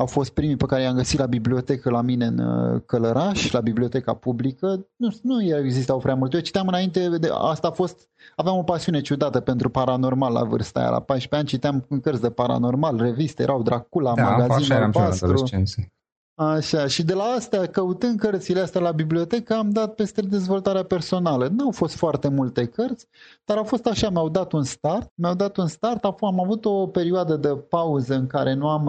au 0.00 0.06
fost 0.06 0.30
primii 0.30 0.56
pe 0.56 0.66
care 0.66 0.82
i-am 0.82 0.94
găsit 0.94 1.18
la 1.18 1.26
bibliotecă 1.26 1.90
la 1.90 2.00
mine 2.00 2.26
în 2.26 2.38
uh, 2.38 2.80
Călăraș, 2.86 3.50
la 3.50 3.60
biblioteca 3.60 4.14
publică. 4.14 4.86
Nu, 4.96 5.08
nu 5.22 5.42
existau 5.42 5.98
prea 5.98 6.14
multe. 6.14 6.36
Eu 6.36 6.42
citeam 6.42 6.68
înainte, 6.68 7.08
de, 7.08 7.28
asta 7.32 7.68
a 7.68 7.70
fost, 7.70 8.08
aveam 8.36 8.56
o 8.56 8.62
pasiune 8.62 9.00
ciudată 9.00 9.40
pentru 9.40 9.68
paranormal 9.68 10.32
la 10.32 10.44
vârsta 10.44 10.80
aia. 10.80 10.88
La 10.88 11.00
14 11.00 11.36
ani 11.36 11.46
citeam 11.46 12.00
cărți 12.02 12.20
de 12.20 12.30
paranormal, 12.30 13.00
reviste, 13.00 13.42
erau 13.42 13.62
Dracula, 13.62 14.14
da, 14.14 14.22
magazin 14.22 14.72
albastru. 14.72 15.42
Așa, 16.40 16.86
și 16.86 17.02
de 17.02 17.14
la 17.14 17.22
asta, 17.22 17.66
căutând 17.66 18.18
cărțile 18.18 18.60
astea 18.60 18.80
la 18.80 18.90
bibliotecă, 18.90 19.54
am 19.54 19.70
dat 19.70 19.94
peste 19.94 20.20
dezvoltarea 20.20 20.82
personală. 20.82 21.48
Nu 21.56 21.64
au 21.64 21.70
fost 21.70 21.96
foarte 21.96 22.28
multe 22.28 22.64
cărți, 22.64 23.06
dar 23.44 23.56
au 23.56 23.64
fost 23.64 23.86
așa, 23.86 24.10
mi-au 24.10 24.28
dat 24.28 24.52
un 24.52 24.62
start, 24.62 25.12
mi-au 25.14 25.34
dat 25.34 25.56
un 25.56 25.66
start, 25.66 26.04
apoi 26.04 26.30
am 26.32 26.40
avut 26.40 26.64
o 26.64 26.86
perioadă 26.86 27.36
de 27.36 27.48
pauză 27.48 28.14
în 28.14 28.26
care 28.26 28.54
nu 28.54 28.68
am, 28.68 28.84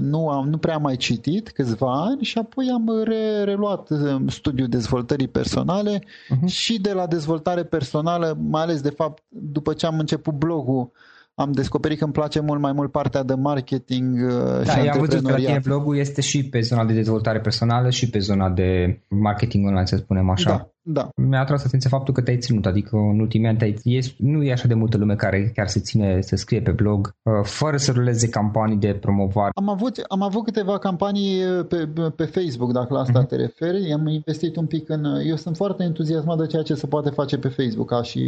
nu 0.00 0.28
am, 0.28 0.48
nu 0.48 0.58
prea 0.58 0.74
am 0.74 0.82
mai 0.82 0.96
citit, 0.96 1.50
câțiva 1.50 2.02
ani, 2.02 2.22
și 2.22 2.38
apoi 2.38 2.70
am 2.72 3.02
re, 3.04 3.42
reluat 3.44 3.90
um, 3.90 4.28
studiul 4.28 4.68
dezvoltării 4.68 5.28
personale 5.28 5.98
uh-huh. 5.98 6.46
și 6.46 6.80
de 6.80 6.92
la 6.92 7.06
dezvoltare 7.06 7.64
personală, 7.64 8.38
mai 8.40 8.62
ales 8.62 8.80
de 8.80 8.90
fapt 8.90 9.22
după 9.28 9.72
ce 9.72 9.86
am 9.86 9.98
început 9.98 10.34
blogul, 10.34 10.90
am 11.34 11.52
descoperit 11.52 11.98
că 11.98 12.04
îmi 12.04 12.12
place 12.12 12.40
mult 12.40 12.60
mai 12.60 12.72
mult 12.72 12.90
partea 12.90 13.22
de 13.22 13.34
marketing 13.34 14.18
uh, 14.24 14.64
da, 14.64 14.72
și 14.72 14.88
am 14.88 14.98
văzut 14.98 15.22
că 15.22 15.30
la 15.30 15.36
tine 15.36 15.60
blogul 15.64 15.96
este 15.96 16.20
și 16.20 16.48
pe 16.48 16.60
zona 16.60 16.84
de 16.84 16.92
dezvoltare 16.92 17.40
personală 17.40 17.90
și 17.90 18.10
pe 18.10 18.18
zona 18.18 18.50
de 18.50 19.00
marketing 19.08 19.66
online, 19.66 19.86
să 19.86 19.96
spunem 19.96 20.30
așa. 20.30 20.50
Da, 20.50 20.72
da. 20.84 21.08
Mi-a 21.16 21.40
atras 21.40 21.64
atenția 21.64 21.90
faptul 21.90 22.14
că 22.14 22.20
te-ai 22.20 22.38
ținut, 22.38 22.66
adică 22.66 22.96
în 22.96 23.20
ultimii 23.20 23.48
ani 23.48 23.58
te-ai, 23.58 24.00
nu 24.18 24.42
e 24.42 24.52
așa 24.52 24.66
de 24.68 24.74
multă 24.74 24.96
lume 24.96 25.14
care 25.14 25.50
chiar 25.54 25.68
se 25.68 25.80
ține 25.80 26.20
să 26.20 26.36
scrie 26.36 26.60
pe 26.60 26.70
blog, 26.70 27.14
uh, 27.22 27.32
fără 27.42 27.76
să 27.76 27.92
ruleze 27.92 28.28
campanii 28.28 28.76
de 28.76 28.94
promovare. 29.00 29.50
Am 29.54 29.68
avut, 29.68 30.04
am 30.08 30.22
avut 30.22 30.44
câteva 30.44 30.78
campanii 30.78 31.44
uh, 31.44 31.66
pe, 31.68 31.88
pe 32.16 32.24
Facebook, 32.24 32.72
dacă 32.72 32.94
la 32.94 33.00
asta 33.00 33.24
uh-huh. 33.24 33.28
te 33.28 33.36
referi. 33.36 33.92
Am 33.92 34.06
investit 34.06 34.56
un 34.56 34.66
pic 34.66 34.88
în... 34.88 35.04
Eu 35.26 35.36
sunt 35.36 35.56
foarte 35.56 35.82
entuziasmat 35.82 36.38
de 36.38 36.46
ceea 36.46 36.62
ce 36.62 36.74
se 36.74 36.86
poate 36.86 37.10
face 37.10 37.38
pe 37.38 37.48
Facebook 37.48 37.88
ca 37.88 38.02
și 38.02 38.20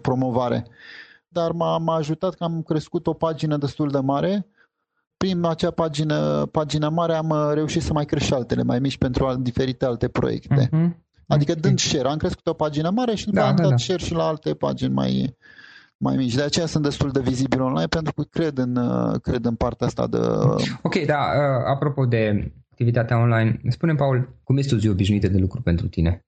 promovare 0.00 0.66
dar 1.32 1.52
m-a, 1.52 1.78
m-a 1.78 1.94
ajutat 1.94 2.34
că 2.34 2.44
am 2.44 2.62
crescut 2.62 3.06
o 3.06 3.12
pagină 3.12 3.56
destul 3.56 3.90
de 3.90 3.98
mare. 3.98 4.46
Prin 5.16 5.44
acea 5.44 5.70
pagină, 5.70 6.46
pagină 6.46 6.88
mare 6.88 7.14
am 7.14 7.28
uh, 7.28 7.50
reușit 7.54 7.82
să 7.82 7.92
mai 7.92 8.04
cresc 8.04 8.24
și 8.24 8.34
altele 8.34 8.62
mai 8.62 8.78
mici 8.78 8.98
pentru 8.98 9.34
diferite 9.34 9.84
alte 9.84 10.08
proiecte. 10.08 10.68
Uh-huh. 10.68 10.90
Adică 11.26 11.54
dând 11.54 11.78
share, 11.78 12.08
am 12.08 12.16
crescut 12.16 12.46
o 12.46 12.52
pagină 12.52 12.90
mare 12.90 13.14
și 13.14 13.24
după 13.24 13.38
da, 13.38 13.48
am 13.48 13.56
da, 13.56 13.62
dat 13.62 13.70
da. 13.70 13.76
share 13.76 14.02
și 14.02 14.12
la 14.12 14.26
alte 14.26 14.54
pagini 14.54 14.92
mai, 14.92 15.36
mai 15.96 16.16
mici. 16.16 16.34
De 16.34 16.42
aceea 16.42 16.66
sunt 16.66 16.82
destul 16.82 17.10
de 17.10 17.20
vizibil 17.20 17.60
online 17.60 17.86
pentru 17.86 18.12
că 18.12 18.22
cred 18.22 18.58
în, 18.58 18.76
uh, 18.76 19.20
cred 19.20 19.44
în 19.44 19.54
partea 19.54 19.86
asta 19.86 20.06
de... 20.06 20.18
Ok, 20.82 21.04
da, 21.06 21.16
uh, 21.16 21.64
apropo 21.66 22.04
de 22.04 22.52
activitatea 22.70 23.18
online, 23.18 23.60
spune 23.68 23.94
Paul, 23.94 24.36
cum 24.44 24.56
este 24.56 24.74
o 24.74 24.78
zi 24.78 24.88
obișnuită 24.88 25.28
de 25.28 25.38
lucru 25.38 25.62
pentru 25.62 25.88
tine? 25.88 26.24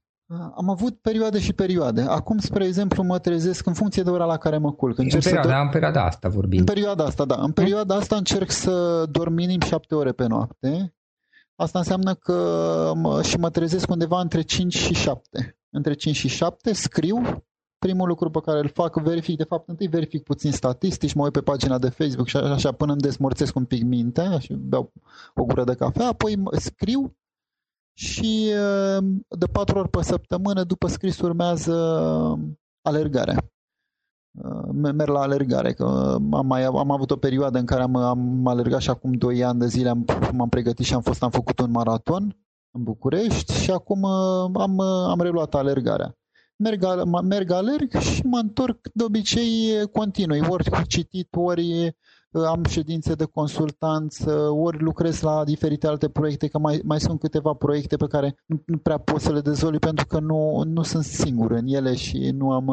Am 0.56 0.70
avut 0.70 0.98
perioade 1.00 1.38
și 1.38 1.52
perioade. 1.52 2.00
Acum, 2.00 2.38
spre 2.38 2.64
exemplu, 2.64 3.02
mă 3.02 3.18
trezesc 3.18 3.66
în 3.66 3.72
funcție 3.74 4.02
de 4.02 4.10
ora 4.10 4.24
la 4.24 4.36
care 4.36 4.58
mă 4.58 4.72
culc. 4.72 4.98
Încerc 4.98 5.24
în 5.24 5.30
perioada, 5.30 5.48
să 5.48 5.58
do- 5.58 5.64
în 5.64 5.70
perioada 5.70 6.04
asta 6.04 6.28
vorbim. 6.28 6.58
În 6.58 6.64
perioada 6.64 7.04
asta, 7.04 7.24
da. 7.24 7.34
În 7.34 7.52
perioada 7.52 7.94
asta 7.94 8.16
încerc 8.16 8.50
să 8.50 9.04
dorm 9.10 9.32
minim 9.32 9.60
7 9.60 9.94
ore 9.94 10.12
pe 10.12 10.26
noapte. 10.26 10.94
Asta 11.56 11.78
înseamnă 11.78 12.14
că 12.14 12.92
mă, 12.94 13.22
și 13.22 13.36
mă 13.36 13.50
trezesc 13.50 13.90
undeva 13.90 14.20
între 14.20 14.42
5 14.42 14.74
și 14.76 14.94
7. 14.94 15.58
Între 15.70 15.94
5 15.94 16.16
și 16.16 16.28
7 16.28 16.72
scriu. 16.72 17.44
Primul 17.78 18.08
lucru 18.08 18.30
pe 18.30 18.40
care 18.44 18.58
îl 18.58 18.68
fac, 18.74 18.96
verific, 19.00 19.36
de 19.36 19.44
fapt, 19.44 19.68
întâi 19.68 19.86
verific 19.86 20.22
puțin 20.22 20.52
statistici, 20.52 21.12
mă 21.14 21.22
uit 21.22 21.32
pe 21.32 21.40
pagina 21.40 21.78
de 21.78 21.88
Facebook 21.88 22.26
și 22.28 22.36
așa 22.36 22.72
până 22.72 22.92
îmi 22.92 23.00
desmorțesc 23.00 23.56
un 23.56 23.64
pic 23.64 23.82
mintea 23.82 24.38
și 24.38 24.52
beau 24.52 24.92
o 25.34 25.44
gură 25.44 25.64
de 25.64 25.74
cafea, 25.74 26.06
apoi 26.06 26.42
scriu 26.52 27.16
și 27.94 28.50
ehm, 28.50 29.26
de 29.28 29.46
patru 29.46 29.78
ori 29.78 29.88
pe 29.88 30.02
săptămână 30.02 30.64
după 30.64 30.86
scris 30.86 31.20
urmează 31.20 31.74
alergarea. 32.82 33.52
Ehm, 34.44 34.94
merg 34.94 35.08
la 35.08 35.20
alergare, 35.20 35.72
că 35.72 35.84
am, 36.30 36.46
mai, 36.46 36.64
am 36.64 36.90
avut 36.90 37.10
o 37.10 37.16
perioadă 37.16 37.58
în 37.58 37.66
care 37.66 37.82
am, 37.82 37.96
am 37.96 38.46
alergat 38.46 38.80
și 38.80 38.90
acum 38.90 39.12
2 39.12 39.44
ani 39.44 39.58
de 39.58 39.66
zile 39.66 39.88
am, 39.88 40.04
m-am 40.32 40.48
pregătit 40.48 40.86
și 40.86 40.94
am 40.94 41.02
fost, 41.02 41.22
am 41.22 41.30
făcut 41.30 41.58
un 41.58 41.70
maraton 41.70 42.36
în 42.70 42.82
București 42.82 43.52
și 43.52 43.70
acum 43.70 44.02
ehm, 44.02 44.56
am, 44.56 44.80
am 44.80 45.20
reluat 45.20 45.54
alergarea. 45.54 46.16
Merg, 46.56 46.84
merg 47.22 47.50
alerg 47.50 47.98
și 47.98 48.26
mă 48.26 48.38
întorc 48.38 48.88
de 48.92 49.04
obicei 49.04 49.86
continui, 49.92 50.40
ori 50.48 50.86
citit, 50.86 51.28
ori 51.36 51.96
am 52.42 52.64
ședințe 52.64 53.14
de 53.14 53.24
consultanță, 53.24 54.48
ori 54.48 54.82
lucrez 54.82 55.20
la 55.20 55.44
diferite 55.44 55.86
alte 55.86 56.08
proiecte, 56.08 56.46
că 56.46 56.58
mai, 56.58 56.80
mai 56.84 57.00
sunt 57.00 57.20
câteva 57.20 57.52
proiecte 57.52 57.96
pe 57.96 58.06
care 58.06 58.36
nu, 58.46 58.62
nu 58.66 58.78
prea 58.78 58.98
pot 58.98 59.20
să 59.20 59.32
le 59.32 59.40
dezvolui 59.40 59.78
pentru 59.78 60.06
că 60.06 60.18
nu, 60.18 60.62
nu 60.66 60.82
sunt 60.82 61.04
singur 61.04 61.50
în 61.50 61.66
ele 61.66 61.94
și 61.94 62.30
nu 62.30 62.52
am... 62.52 62.70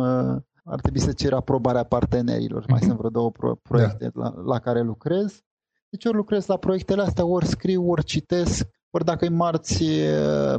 Ar 0.64 0.80
trebui 0.80 1.00
să 1.00 1.12
cer 1.12 1.34
aprobarea 1.34 1.84
partenerilor. 1.84 2.66
Mai 2.68 2.78
mhm. 2.78 2.86
sunt 2.86 2.98
vreo 2.98 3.10
două 3.10 3.32
pro- 3.32 3.56
proiecte 3.56 4.12
da. 4.14 4.22
la, 4.22 4.34
la 4.46 4.60
care 4.60 4.82
lucrez. 4.82 5.42
Deci 5.90 6.06
ori 6.06 6.16
lucrez 6.16 6.46
la 6.46 6.58
proiectele 6.58 7.02
astea, 7.02 7.26
ori 7.26 7.46
scriu, 7.46 7.90
ori 7.90 8.04
citesc, 8.04 8.68
ori 8.90 9.06
dacă 9.06 9.26
e 9.26 9.30
marți, 9.30 9.84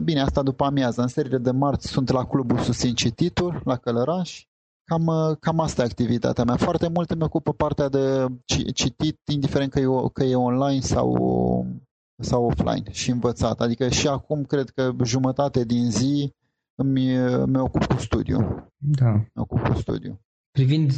bine, 0.03 0.21
asta 0.21 0.43
după 0.43 0.65
amiază, 0.65 1.01
în 1.01 1.09
seriile 1.09 1.39
de 1.39 1.51
marți 1.51 1.89
sunt 1.89 2.11
la 2.11 2.27
clubul 2.27 2.59
Susțin 2.59 2.95
Cititul, 2.95 3.61
la 3.65 3.77
Călăraș. 3.77 4.47
Cam, 4.93 5.37
cam 5.41 5.61
asta 5.61 5.83
e 5.83 5.85
activitatea 5.85 6.45
mea. 6.45 6.57
Foarte 6.57 6.89
mult 6.89 7.11
îmi 7.11 7.23
ocupă 7.23 7.53
partea 7.53 7.89
de 7.89 8.27
citit, 8.75 9.19
indiferent 9.33 9.71
că 9.71 9.81
e, 9.81 9.87
că 10.13 10.25
e 10.25 10.35
online 10.35 10.81
sau, 10.81 11.67
sau 12.23 12.45
offline 12.45 12.91
și 12.91 13.11
învățat. 13.11 13.61
Adică 13.61 13.89
și 13.89 14.09
acum 14.09 14.45
cred 14.45 14.71
că 14.71 14.91
jumătate 15.05 15.65
din 15.65 15.91
zi 15.91 16.33
îmi, 16.75 17.15
îmi 17.17 17.59
ocup 17.59 17.85
cu 17.85 17.97
studiu. 17.97 18.39
Da. 18.77 19.11
Îmi 19.11 19.29
ocup 19.35 19.59
cu 19.59 19.75
studiu. 19.75 20.21
Privind 20.51 20.93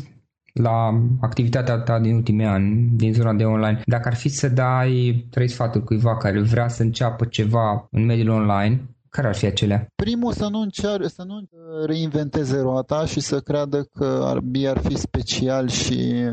la 0.53 1.03
activitatea 1.21 1.79
ta 1.79 2.01
din 2.01 2.15
ultimii 2.15 2.47
ani, 2.47 2.91
din 2.97 3.13
zona 3.13 3.33
de 3.33 3.45
online, 3.45 3.83
dacă 3.87 4.09
ar 4.09 4.15
fi 4.15 4.29
să 4.29 4.49
dai 4.49 5.27
trei 5.31 5.49
sfaturi 5.49 5.85
cuiva 5.85 6.17
care 6.17 6.41
vrea 6.41 6.69
să 6.69 6.83
înceapă 6.83 7.25
ceva 7.25 7.87
în 7.91 8.05
mediul 8.05 8.29
online, 8.29 8.94
care 9.15 9.27
ar 9.27 9.35
fi 9.35 9.47
acelea? 9.47 9.87
Primul, 9.95 10.33
să 10.33 10.49
nu, 10.49 10.59
încear, 10.59 11.07
să 11.07 11.23
nu 11.23 11.49
reinventeze 11.87 12.61
roata 12.61 13.05
și 13.07 13.21
să 13.21 13.41
creadă 13.41 13.83
că 13.83 14.23
ar, 14.25 14.41
ar 14.67 14.79
fi 14.79 14.97
special 14.97 15.69
și 15.69 16.25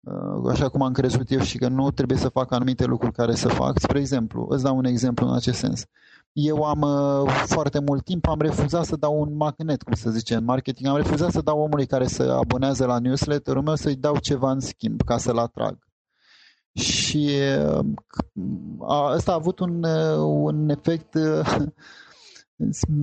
uh, 0.00 0.50
așa 0.50 0.68
cum 0.68 0.82
am 0.82 0.92
crezut 0.92 1.30
eu 1.30 1.40
și 1.40 1.58
că 1.58 1.68
nu 1.68 1.90
trebuie 1.90 2.18
să 2.18 2.28
fac 2.28 2.52
anumite 2.52 2.84
lucruri 2.84 3.12
care 3.12 3.34
să 3.34 3.48
fac. 3.48 3.78
Spre 3.78 3.98
exemplu, 3.98 4.46
îți 4.48 4.62
dau 4.62 4.76
un 4.76 4.84
exemplu 4.84 5.26
în 5.26 5.34
acest 5.34 5.58
sens. 5.58 5.84
Eu 6.32 6.62
am 6.62 6.80
uh, 6.80 7.30
foarte 7.46 7.78
mult 7.78 8.04
timp, 8.04 8.28
am 8.28 8.40
refuzat 8.40 8.84
să 8.84 8.96
dau 8.96 9.20
un 9.20 9.36
magnet, 9.36 9.82
cum 9.82 9.94
să 9.94 10.10
zice, 10.10 10.34
în 10.34 10.44
marketing, 10.44 10.88
am 10.88 10.96
refuzat 10.96 11.30
să 11.30 11.40
dau 11.40 11.58
omului 11.60 11.86
care 11.86 12.06
se 12.06 12.22
abonează 12.22 12.86
la 12.86 12.98
newsletter-ul 12.98 13.62
meu 13.62 13.74
să-i 13.74 13.96
dau 13.96 14.18
ceva 14.18 14.50
în 14.50 14.60
schimb 14.60 15.02
ca 15.02 15.18
să-l 15.18 15.38
atrag. 15.38 15.78
Și 16.72 17.30
uh, 17.70 17.84
ăsta 19.14 19.30
a 19.30 19.34
avut 19.34 19.58
un, 19.58 19.82
uh, 19.82 20.16
un 20.16 20.68
efect 20.68 21.14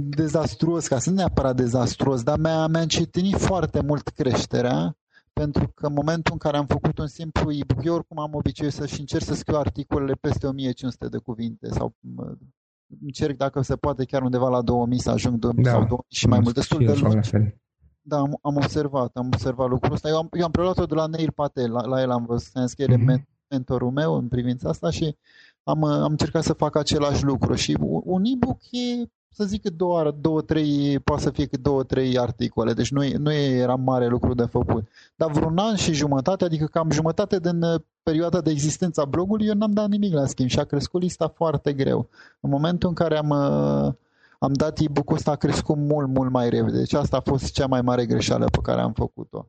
dezastruos, 0.09 0.87
ca 0.87 0.99
să 0.99 1.09
nu 1.09 1.15
neapărat 1.15 1.55
dezastruos, 1.55 2.23
dar 2.23 2.39
mi-a, 2.39 2.67
mi-a 2.67 2.81
încetinit 2.81 3.37
foarte 3.37 3.81
mult 3.81 4.07
creșterea, 4.07 4.97
pentru 5.33 5.71
că 5.75 5.85
în 5.85 5.93
momentul 5.93 6.33
în 6.33 6.37
care 6.37 6.57
am 6.57 6.65
făcut 6.65 6.97
un 6.97 7.07
simplu 7.07 7.51
e-book, 7.51 7.85
eu 7.85 7.93
oricum 7.93 8.19
am 8.19 8.33
obiceiul 8.33 8.71
să-și 8.71 8.99
încerc 8.99 9.23
să 9.23 9.33
scriu 9.33 9.57
articolele 9.57 10.13
peste 10.13 10.47
1500 10.47 11.07
de 11.07 11.17
cuvinte 11.17 11.69
sau 11.69 11.95
încerc 13.03 13.37
dacă 13.37 13.61
se 13.61 13.75
poate 13.75 14.05
chiar 14.05 14.21
undeva 14.21 14.49
la 14.49 14.61
2000 14.61 14.99
să 14.99 15.09
ajung 15.09 15.37
2000 15.37 15.63
da. 15.63 15.69
sau 15.69 15.79
2000 15.79 16.05
și 16.09 16.27
mai 16.27 16.39
mult, 16.39 16.53
destul 16.53 16.85
de 16.85 16.93
lungi. 16.93 17.29
Da, 18.01 18.17
am, 18.17 18.39
am 18.41 18.55
observat, 18.55 19.15
am 19.15 19.25
observat 19.25 19.69
lucrul 19.69 19.93
ăsta. 19.93 20.07
Eu 20.07 20.17
am, 20.17 20.29
eu 20.31 20.43
am 20.43 20.51
preluat-o 20.51 20.85
de 20.85 20.95
la 20.95 21.05
Neil 21.05 21.31
Patel, 21.31 21.71
la, 21.71 21.85
la 21.85 22.01
el 22.01 22.11
am 22.11 22.25
văzut, 22.25 22.51
să 22.65 22.73
el 22.77 22.97
mm-hmm. 22.97 23.23
mentorul 23.47 23.91
meu 23.91 24.13
în 24.13 24.27
privința 24.27 24.69
asta 24.69 24.89
și 24.89 25.15
am, 25.63 25.83
am 25.83 26.11
încercat 26.11 26.43
să 26.43 26.53
fac 26.53 26.75
același 26.75 27.23
lucru. 27.23 27.53
Și 27.53 27.77
un 28.03 28.23
e-book 28.25 28.61
e 28.71 29.09
să 29.38 29.44
zic 29.44 29.62
că 29.62 29.70
două, 29.70 30.12
două, 30.12 30.41
trei, 30.41 31.00
poate 31.00 31.22
să 31.22 31.29
fie 31.29 31.46
cât 31.46 31.62
două, 31.62 31.84
trei 31.84 32.17
articole, 32.20 32.74
deci 32.74 32.91
nu, 32.91 33.01
nu 33.17 33.32
era 33.34 33.75
mare 33.75 34.08
lucru 34.08 34.34
de 34.34 34.46
făcut. 34.46 34.88
Dar 35.15 35.32
vreun 35.32 35.58
an 35.58 35.75
și 35.75 35.94
jumătate, 35.94 36.44
adică 36.44 36.65
cam 36.65 36.91
jumătate 36.91 37.39
din 37.39 37.62
uh, 37.62 37.82
perioada 38.03 38.41
de 38.41 38.51
existență 38.51 39.01
a 39.01 39.06
blogului, 39.06 39.48
eu 39.48 39.53
n-am 39.53 39.72
dat 39.72 39.89
nimic 39.89 40.13
la 40.13 40.25
schimb 40.25 40.50
și 40.50 40.60
a 40.60 40.63
crescut 40.63 41.01
lista 41.01 41.27
foarte 41.27 41.74
greu. 41.74 42.10
În 42.39 42.50
momentul 42.50 42.89
în 42.89 42.96
care 42.96 43.17
am, 43.17 43.29
uh, 43.29 43.93
am 44.39 44.54
dat 44.54 44.80
e-book-ul 44.80 45.15
ăsta 45.15 45.32
a 45.32 45.36
crescut 45.36 45.78
mult, 45.78 46.08
mult 46.08 46.32
mai 46.32 46.50
repede. 46.50 46.78
Deci 46.78 46.93
asta 46.93 47.17
a 47.17 47.30
fost 47.30 47.52
cea 47.52 47.67
mai 47.67 47.82
mare 47.82 48.06
greșeală 48.06 48.45
pe 48.45 48.60
care 48.62 48.82
am 48.82 48.93
făcut-o. 48.93 49.47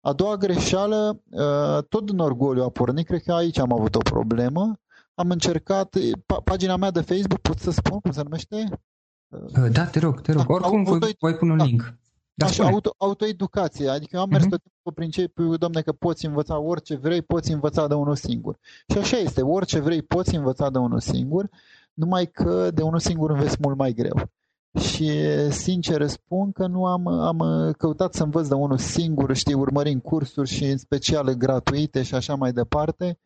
A 0.00 0.12
doua 0.12 0.36
greșeală, 0.36 1.20
uh, 1.30 1.84
tot 1.88 2.06
din 2.06 2.18
orgoliu 2.18 2.62
a 2.62 2.68
pornit, 2.68 3.06
cred 3.06 3.22
că 3.22 3.32
aici 3.32 3.58
am 3.58 3.72
avut 3.72 3.94
o 3.94 3.98
problemă. 3.98 4.80
Am 5.14 5.30
încercat, 5.30 5.96
pagina 6.44 6.76
mea 6.76 6.90
de 6.90 7.00
Facebook, 7.00 7.40
pot 7.40 7.58
să 7.58 7.70
spun 7.70 8.00
cum 8.00 8.10
se 8.10 8.22
numește? 8.22 8.80
Uh, 9.28 9.70
da, 9.72 9.84
te 9.84 9.98
rog, 9.98 10.20
te 10.20 10.32
rog. 10.32 10.46
Da, 10.46 10.52
Oricum 10.54 10.78
auto, 10.78 10.98
voi, 10.98 11.16
voi 11.18 11.34
pune 11.34 11.50
un 11.50 11.58
da. 11.58 11.64
link. 11.64 11.98
Da, 12.34 12.46
Așa, 12.46 12.64
auto, 12.64 12.94
autoeducație. 12.98 13.88
Adică 13.88 14.16
eu 14.16 14.22
am 14.22 14.28
mers 14.28 14.44
uh-huh. 14.44 14.48
tot 14.48 14.62
timpul 14.62 14.80
pe 14.82 15.00
principiu, 15.00 15.56
domne, 15.56 15.80
că 15.80 15.92
poți 15.92 16.26
învăța 16.26 16.58
orice 16.58 16.96
vrei, 16.96 17.22
poți 17.22 17.52
învăța 17.52 17.86
de 17.86 17.94
unul 17.94 18.16
singur. 18.16 18.58
Și 18.92 18.98
așa 18.98 19.16
este, 19.16 19.42
orice 19.42 19.78
vrei, 19.78 20.02
poți 20.02 20.34
învăța 20.34 20.70
de 20.70 20.78
unul 20.78 21.00
singur, 21.00 21.48
numai 21.92 22.26
că 22.26 22.70
de 22.70 22.82
unul 22.82 22.98
singur 22.98 23.30
înveți 23.30 23.56
mult 23.60 23.76
mai 23.76 23.92
greu. 23.92 24.30
Și 24.78 25.10
sincer 25.50 26.06
spun 26.06 26.52
că 26.52 26.66
nu 26.66 26.86
am, 26.86 27.06
am 27.06 27.72
căutat 27.78 28.14
să 28.14 28.22
învăț 28.22 28.48
de 28.48 28.54
unul 28.54 28.78
singur, 28.78 29.34
știi, 29.34 29.54
urmărind 29.54 30.02
cursuri 30.02 30.48
și 30.48 30.64
în 30.64 30.76
special 30.76 31.32
gratuite 31.32 32.02
și 32.02 32.14
așa 32.14 32.34
mai 32.34 32.52
departe 32.52 33.18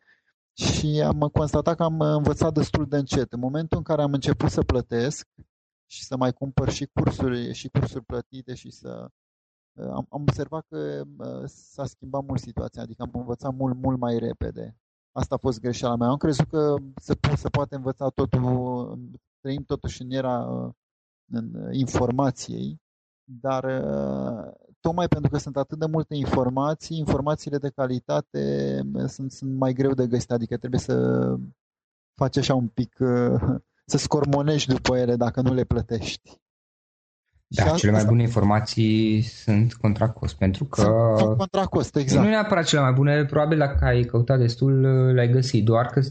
și 0.53 1.03
am 1.05 1.29
constatat 1.33 1.75
că 1.75 1.83
am 1.83 1.99
învățat 1.99 2.53
destul 2.53 2.85
de 2.89 2.97
încet. 2.97 3.33
În 3.33 3.39
momentul 3.39 3.77
în 3.77 3.83
care 3.83 4.01
am 4.01 4.13
început 4.13 4.49
să 4.49 4.61
plătesc, 4.61 5.27
și 5.91 6.03
să 6.03 6.17
mai 6.17 6.33
cumpăr 6.33 6.69
și 6.69 6.85
cursuri, 6.85 7.53
și 7.53 7.69
cursuri 7.69 8.05
plătite 8.05 8.53
și 8.53 8.69
să... 8.69 9.09
Uh, 9.79 9.85
am, 9.85 10.05
am 10.09 10.21
observat 10.21 10.65
că 10.69 11.03
uh, 11.17 11.43
s-a 11.45 11.85
schimbat 11.85 12.23
mult 12.25 12.39
situația, 12.39 12.81
adică 12.81 13.01
am 13.01 13.11
învățat 13.13 13.53
mult, 13.53 13.75
mult 13.75 13.99
mai 13.99 14.17
repede. 14.19 14.77
Asta 15.11 15.35
a 15.35 15.37
fost 15.37 15.59
greșeala 15.59 15.95
mea. 15.95 16.07
Am 16.07 16.17
crezut 16.17 16.47
că 16.47 16.75
se, 16.95 17.15
po- 17.15 17.35
se 17.35 17.49
poate 17.49 17.75
învăța 17.75 18.09
totul, 18.09 18.99
trăim 19.39 19.63
totuși 19.63 20.01
în 20.01 20.11
era 20.11 20.45
uh, 20.45 20.73
în 21.33 21.73
informației, 21.73 22.81
dar 23.23 23.63
tocmai 24.79 25.07
pentru 25.07 25.31
că 25.31 25.37
sunt 25.37 25.57
atât 25.57 25.79
de 25.79 25.85
multe 25.85 26.15
informații, 26.15 26.97
informațiile 26.97 27.57
de 27.57 27.69
calitate 27.69 28.81
sunt, 29.07 29.31
sunt 29.31 29.57
mai 29.57 29.73
greu 29.73 29.93
de 29.93 30.07
găsit, 30.07 30.31
adică 30.31 30.57
trebuie 30.57 30.79
să 30.79 31.35
faci 32.15 32.37
așa 32.37 32.55
un 32.55 32.67
pic 32.67 32.97
să 33.91 33.97
scormonești 33.97 34.73
după 34.73 34.97
ele 34.97 35.15
dacă 35.15 35.41
nu 35.41 35.53
le 35.53 35.63
plătești. 35.63 36.39
Da, 37.47 37.65
și 37.65 37.75
cele 37.75 37.91
mai 37.91 38.05
bune 38.05 38.21
informații 38.21 39.21
sunt 39.21 39.73
contra 39.73 40.09
cost, 40.09 40.35
pentru 40.35 40.65
că... 40.65 41.15
Sunt 41.17 41.37
contra 41.37 41.65
cost, 41.65 41.95
exact. 41.95 42.23
Nu 42.23 42.29
neapărat 42.29 42.65
cele 42.65 42.81
mai 42.81 42.91
bune, 42.91 43.25
probabil 43.25 43.57
dacă 43.57 43.85
ai 43.85 44.03
căutat 44.03 44.39
destul, 44.39 44.81
le-ai 45.13 45.29
găsit, 45.29 45.65
doar 45.65 45.85
că... 45.85 46.01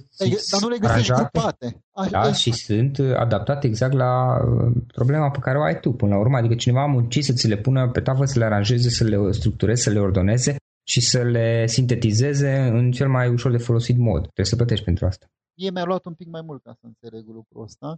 Dar 0.50 0.60
nu 0.60 0.68
le 0.68 0.78
găsești 0.78 1.12
grupate. 1.12 1.84
Da, 2.10 2.32
și 2.32 2.52
sunt 2.52 2.98
adaptate 2.98 3.66
exact 3.66 3.92
la 3.92 4.36
uh, 4.36 4.72
problema 4.94 5.30
pe 5.30 5.38
care 5.38 5.58
o 5.58 5.62
ai 5.62 5.80
tu 5.80 5.92
până 5.92 6.14
la 6.14 6.20
urmă, 6.20 6.36
adică 6.36 6.54
cineva 6.54 6.82
a 6.82 6.86
muncit 6.86 7.24
să 7.24 7.32
ți 7.32 7.48
le 7.48 7.56
pună 7.56 7.88
pe 7.88 8.00
tavă, 8.00 8.24
să 8.24 8.38
le 8.38 8.44
aranjeze, 8.44 8.90
să 8.90 9.04
le 9.04 9.30
structureze, 9.30 9.82
să 9.82 9.90
le 9.90 9.98
ordoneze 9.98 10.56
și 10.86 11.00
să 11.00 11.22
le 11.22 11.66
sintetizeze 11.66 12.56
în 12.72 12.90
cel 12.90 13.08
mai 13.08 13.28
ușor 13.28 13.50
de 13.50 13.58
folosit 13.58 13.98
mod. 13.98 14.20
Trebuie 14.20 14.46
să 14.46 14.56
plătești 14.56 14.84
pentru 14.84 15.06
asta. 15.06 15.26
Mie 15.60 15.70
mi-a 15.70 15.84
luat 15.84 16.04
un 16.04 16.14
pic 16.14 16.28
mai 16.28 16.42
mult 16.42 16.62
ca 16.62 16.72
să 16.72 16.86
înțeleg 16.86 17.28
lucrul 17.28 17.62
ăsta 17.62 17.96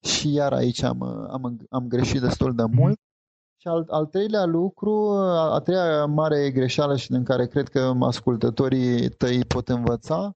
și 0.00 0.32
iar 0.32 0.52
aici 0.52 0.82
am, 0.82 1.02
am, 1.02 1.66
am 1.70 1.88
greșit 1.88 2.20
destul 2.20 2.54
de 2.54 2.64
mult. 2.64 3.00
Și 3.56 3.68
al, 3.68 3.86
al 3.88 4.06
treilea 4.06 4.44
lucru, 4.44 5.10
a, 5.10 5.52
a 5.54 5.60
treia 5.60 6.04
mare 6.06 6.50
greșeală 6.50 6.96
și 6.96 7.10
din 7.10 7.24
care 7.24 7.46
cred 7.46 7.68
că 7.68 7.94
ascultătorii 8.00 9.08
tăi 9.08 9.44
pot 9.44 9.68
învăța, 9.68 10.32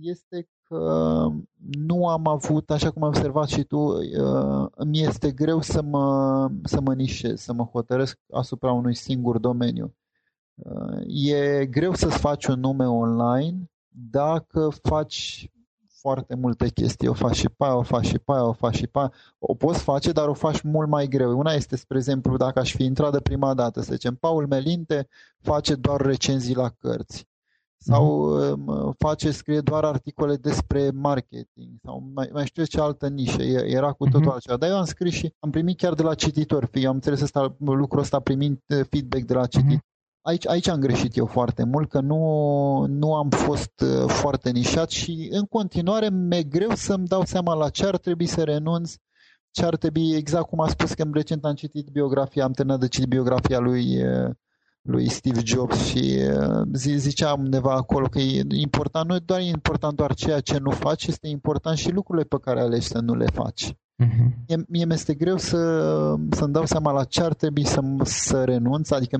este 0.00 0.48
că 0.62 1.26
nu 1.58 2.08
am 2.08 2.26
avut, 2.26 2.70
așa 2.70 2.90
cum 2.90 3.02
am 3.02 3.08
observat 3.08 3.48
și 3.48 3.62
tu, 3.62 3.78
uh, 3.78 4.66
îmi 4.70 5.02
este 5.02 5.32
greu 5.32 5.60
să 5.60 5.82
mă, 5.82 6.48
să 6.62 6.80
mă 6.80 6.94
nișez, 6.94 7.40
să 7.40 7.52
mă 7.52 7.64
hotărăsc 7.64 8.18
asupra 8.32 8.72
unui 8.72 8.94
singur 8.94 9.38
domeniu. 9.38 9.94
Uh, 10.54 11.00
e 11.06 11.66
greu 11.66 11.94
să-ți 11.94 12.18
faci 12.18 12.46
un 12.46 12.60
nume 12.60 12.88
online 12.88 13.70
dacă 13.88 14.68
faci 14.82 15.50
foarte 16.06 16.34
multe 16.34 16.68
chestii. 16.68 17.08
O 17.08 17.12
faci 17.12 17.36
și 17.36 17.48
pe 17.48 17.64
aia, 17.64 17.76
o 17.76 17.82
faci 17.82 18.06
și 18.06 18.18
pe 18.18 18.32
aia, 18.32 18.44
o 18.44 18.52
faci 18.52 18.74
și 18.74 18.86
pe 18.86 18.98
aia. 18.98 19.12
O 19.38 19.54
poți 19.54 19.82
face, 19.82 20.12
dar 20.12 20.28
o 20.28 20.34
faci 20.34 20.60
mult 20.60 20.88
mai 20.88 21.06
greu. 21.06 21.38
Una 21.38 21.52
este, 21.52 21.76
spre 21.76 21.96
exemplu, 21.96 22.36
dacă 22.36 22.58
aș 22.58 22.74
fi 22.74 22.84
intrat 22.84 23.12
de 23.12 23.20
prima 23.20 23.54
dată, 23.54 23.80
să 23.80 23.92
zicem, 23.92 24.14
Paul 24.14 24.46
Melinte 24.46 25.08
face 25.40 25.74
doar 25.74 26.00
recenzii 26.00 26.54
la 26.54 26.68
cărți 26.68 27.26
sau 27.78 28.04
mm-hmm. 28.06 28.96
face, 28.98 29.30
scrie 29.30 29.60
doar 29.60 29.84
articole 29.84 30.36
despre 30.36 30.90
marketing 30.90 31.70
sau 31.82 32.10
mai, 32.14 32.28
mai 32.32 32.46
știu 32.46 32.64
ce 32.64 32.80
altă 32.80 33.08
nișă, 33.08 33.42
era 33.42 33.92
cu 33.92 34.04
totul 34.04 34.20
mm-hmm. 34.20 34.32
altceva. 34.32 34.56
Dar 34.56 34.68
eu 34.68 34.76
am 34.76 34.84
scris 34.84 35.12
și 35.12 35.34
am 35.38 35.50
primit 35.50 35.78
chiar 35.78 35.94
de 35.94 36.02
la 36.02 36.14
cititori, 36.14 36.68
eu 36.72 36.88
am 36.88 36.94
înțeles 36.94 37.22
asta, 37.22 37.56
lucrul 37.58 38.00
ăsta 38.00 38.20
primind 38.20 38.58
eh, 38.66 38.80
feedback 38.90 39.24
de 39.24 39.34
la 39.34 39.46
cititori. 39.46 39.76
Mm-hmm 39.76 39.94
aici, 40.26 40.48
aici 40.48 40.68
am 40.68 40.80
greșit 40.80 41.16
eu 41.16 41.26
foarte 41.26 41.64
mult, 41.64 41.88
că 41.88 42.00
nu, 42.00 42.86
nu 42.88 43.14
am 43.14 43.28
fost 43.28 43.80
uh, 43.80 44.08
foarte 44.08 44.50
nișat 44.50 44.90
și 44.90 45.28
în 45.30 45.44
continuare 45.44 46.10
mi-e 46.10 46.42
greu 46.42 46.70
să-mi 46.74 47.06
dau 47.06 47.24
seama 47.24 47.54
la 47.54 47.68
ce 47.68 47.86
ar 47.86 47.96
trebui 47.96 48.26
să 48.26 48.42
renunț, 48.42 48.94
ce 49.50 49.64
ar 49.64 49.76
trebui, 49.76 50.14
exact 50.14 50.48
cum 50.48 50.60
a 50.60 50.68
spus 50.68 50.92
că 50.92 51.04
recent 51.12 51.44
am 51.44 51.54
citit 51.54 51.88
biografia, 51.88 52.44
am 52.44 52.52
terminat 52.52 52.80
de 52.80 52.88
citit 52.88 53.08
biografia 53.08 53.58
lui, 53.58 54.02
uh, 54.02 54.30
lui 54.82 55.08
Steve 55.08 55.40
Jobs 55.44 55.84
și 55.84 56.18
uh, 56.30 56.66
zicea 56.72 57.32
undeva 57.32 57.72
acolo 57.72 58.06
că 58.06 58.18
e 58.18 58.42
important, 58.48 59.08
nu 59.08 59.14
e 59.14 59.20
doar 59.24 59.40
important 59.40 59.96
doar 59.96 60.14
ceea 60.14 60.40
ce 60.40 60.58
nu 60.58 60.70
faci, 60.70 61.06
este 61.06 61.28
important 61.28 61.76
și 61.76 61.92
lucrurile 61.92 62.24
pe 62.24 62.36
care 62.40 62.60
alegi 62.60 62.86
să 62.86 62.98
nu 62.98 63.14
le 63.14 63.26
faci. 63.32 63.72
Uh-huh. 64.04 64.44
Mie, 64.48 64.64
mie 64.68 64.84
mi-este 64.84 65.14
greu 65.14 65.36
să, 65.36 65.58
să-mi 66.30 66.52
dau 66.52 66.64
seama 66.64 66.92
la 66.92 67.04
ce 67.04 67.22
ar 67.22 67.34
trebui 67.34 67.64
să, 67.64 67.80
să 68.02 68.44
renunț, 68.44 68.90
adică 68.90 69.18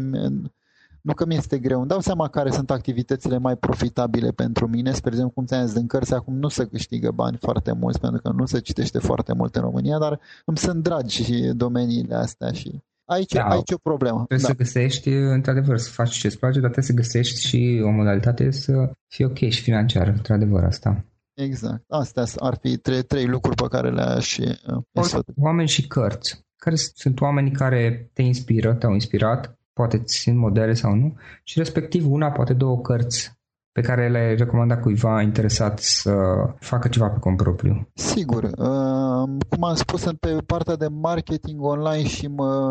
nu 1.06 1.14
că 1.14 1.26
mi-este 1.26 1.58
greu, 1.58 1.78
îmi 1.78 1.88
dau 1.88 2.00
seama 2.00 2.28
care 2.28 2.50
sunt 2.50 2.70
activitățile 2.70 3.38
mai 3.38 3.56
profitabile 3.56 4.30
pentru 4.30 4.68
mine. 4.68 4.92
Spre 4.92 5.10
exemplu, 5.10 5.32
cum 5.34 5.44
ți-am 5.44 5.64
zis, 5.64 5.74
din 5.74 5.86
cărți 5.86 6.14
acum 6.14 6.34
nu 6.38 6.48
se 6.48 6.64
câștigă 6.64 7.10
bani 7.10 7.36
foarte 7.40 7.72
mulți, 7.72 8.00
pentru 8.00 8.20
că 8.22 8.32
nu 8.36 8.46
se 8.46 8.60
citește 8.60 8.98
foarte 8.98 9.32
mult 9.34 9.56
în 9.56 9.62
România, 9.62 9.98
dar 9.98 10.20
îmi 10.44 10.56
sunt 10.56 10.82
dragi 10.82 11.22
și 11.22 11.52
domeniile 11.54 12.14
astea 12.14 12.52
și 12.52 12.82
aici, 13.04 13.32
da, 13.32 13.42
aici 13.42 13.70
e 13.70 13.74
o 13.74 13.88
problemă. 13.90 14.24
Trebuie 14.24 14.38
da. 14.38 14.46
să 14.46 14.54
găsești, 14.54 15.08
într-adevăr, 15.08 15.78
să 15.78 15.90
faci 15.90 16.10
ce-ți 16.10 16.38
place, 16.38 16.60
dar 16.60 16.70
trebuie 16.70 16.84
să 16.84 17.02
găsești 17.02 17.46
și 17.46 17.82
o 17.84 17.90
modalitate 17.90 18.50
să 18.50 18.92
fie 19.08 19.24
ok 19.24 19.38
și 19.38 19.62
financiar, 19.62 20.06
într-adevăr, 20.06 20.64
asta. 20.64 21.04
Exact. 21.34 21.84
Astea 21.88 22.24
ar 22.36 22.58
fi 22.60 22.76
trei, 22.76 23.02
trei 23.02 23.26
lucruri 23.26 23.56
pe 23.56 23.68
care 23.68 23.90
le-aș 23.90 24.38
uh, 24.38 25.24
Oameni 25.36 25.68
și 25.68 25.86
cărți. 25.86 26.44
Care 26.56 26.76
sunt 26.76 27.20
oamenii 27.20 27.52
care 27.52 28.10
te 28.12 28.22
inspiră, 28.22 28.74
te-au 28.74 28.92
inspirat, 28.92 29.55
poate 29.78 29.98
țin 29.98 30.38
modele 30.38 30.74
sau 30.74 30.94
nu, 30.94 31.16
și 31.44 31.58
respectiv 31.58 32.10
una, 32.10 32.30
poate 32.30 32.52
două 32.52 32.80
cărți 32.80 33.34
pe 33.72 33.80
care 33.80 34.08
le 34.08 34.34
recomanda 34.34 34.78
cuiva 34.78 35.22
interesat 35.22 35.78
să 35.78 36.12
facă 36.58 36.88
ceva 36.88 37.08
pe 37.08 37.18
cont 37.18 37.36
propriu? 37.36 37.88
Sigur. 37.94 38.44
Uh, 38.44 39.28
cum 39.48 39.64
am 39.64 39.74
spus, 39.74 40.04
pe 40.20 40.36
partea 40.46 40.76
de 40.76 40.88
marketing 40.88 41.62
online 41.62 42.06
și 42.06 42.30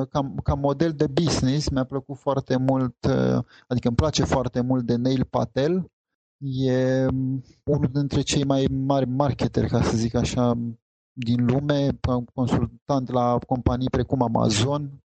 ca, 0.10 0.34
ca 0.44 0.54
model 0.54 0.92
de 0.92 1.08
business 1.08 1.70
mi-a 1.70 1.84
plăcut 1.84 2.18
foarte 2.18 2.58
mult, 2.58 2.96
uh, 3.10 3.44
adică 3.68 3.88
îmi 3.88 3.96
place 3.96 4.24
foarte 4.24 4.62
mult 4.62 4.86
de 4.86 4.96
Neil 4.96 5.26
Patel. 5.30 5.92
E 6.38 7.06
unul 7.64 7.90
dintre 7.94 8.22
cei 8.22 8.44
mai 8.44 8.68
mari 8.86 9.10
marketeri, 9.10 9.70
ca 9.70 9.82
să 9.82 9.98
zic 9.98 10.16
așa, 10.16 10.58
din 11.12 11.46
lume, 11.46 12.00
consultant 12.34 13.12
la 13.12 13.38
companii 13.48 13.90
precum 13.90 14.22
Amazon, 14.22 15.05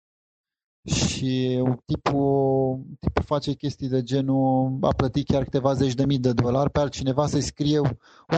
și 0.85 1.63
tipul, 1.85 2.81
tipul 3.01 3.23
face 3.25 3.53
chestii 3.53 3.89
de 3.89 4.03
genul 4.03 4.79
a 4.81 4.95
plătit 4.97 5.27
chiar 5.27 5.43
câteva 5.43 5.73
zeci 5.73 5.95
de 5.95 6.05
mii 6.05 6.19
de 6.19 6.33
dolari 6.33 6.71
pe 6.71 6.81
altcineva 6.81 7.27
să-i 7.27 7.41
scrie 7.41 7.79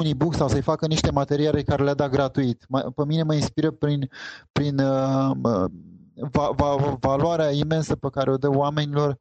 un 0.01 0.05
e-book 0.05 0.35
sau 0.35 0.49
să-i 0.49 0.63
facă 0.63 0.87
niște 0.87 1.11
materiale 1.11 1.63
care 1.63 1.85
le-a 1.85 1.95
dat 1.95 2.11
gratuit. 2.11 2.67
Pe 2.95 3.05
mine 3.07 3.23
mă 3.23 3.35
inspiră 3.35 3.71
prin, 3.71 4.09
prin 4.53 4.79
uh, 4.79 5.31
va, 6.15 6.51
va, 6.57 6.97
valoarea 7.01 7.51
imensă 7.51 7.97
pe 7.97 8.09
care 8.11 8.31
o 8.31 8.37
dă 8.37 8.49
oamenilor 8.49 9.19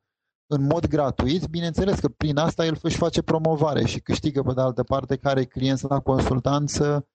în 0.48 0.64
mod 0.64 0.88
gratuit, 0.88 1.48
bineînțeles 1.48 2.00
că 2.00 2.08
prin 2.08 2.38
asta 2.38 2.66
el 2.66 2.78
își 2.82 2.98
face 2.98 3.22
promovare 3.22 3.86
și 3.86 4.00
câștigă 4.00 4.42
pe 4.42 4.54
de 4.54 4.62
altă 4.62 4.84
parte 4.84 5.16
care 5.16 5.40
e 5.40 5.46
client 5.46 5.82
la 5.82 6.00
consultanță 6.00 7.08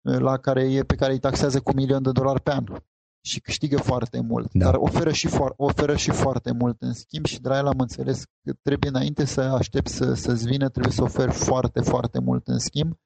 la 0.00 0.36
care 0.36 0.72
e, 0.72 0.82
pe 0.82 0.94
care 0.94 1.12
îi 1.12 1.18
taxează 1.18 1.60
cu 1.60 1.74
milion 1.74 2.02
de 2.02 2.12
dolari 2.12 2.40
pe 2.40 2.50
an 2.50 2.64
și 3.20 3.40
câștigă 3.40 3.76
foarte 3.76 4.20
mult, 4.20 4.52
da. 4.52 4.64
dar 4.64 4.74
oferă 4.74 5.12
și, 5.12 5.28
fo- 5.28 5.56
oferă 5.56 5.96
și 5.96 6.10
foarte 6.10 6.52
mult. 6.52 6.82
În 6.82 6.92
schimb 6.92 7.24
și 7.24 7.40
de 7.40 7.48
la 7.48 7.58
el 7.58 7.66
am 7.66 7.78
înțeles 7.78 8.24
că 8.24 8.52
trebuie 8.62 8.90
înainte 8.90 9.24
să 9.24 9.40
aștept 9.40 9.88
să, 9.88 10.14
să-ți 10.14 10.46
vină, 10.46 10.68
trebuie 10.68 10.92
să 10.92 11.02
oferi 11.02 11.32
foarte, 11.32 11.80
foarte 11.80 12.18
mult 12.20 12.46
în 12.46 12.58
schimb. 12.58 12.96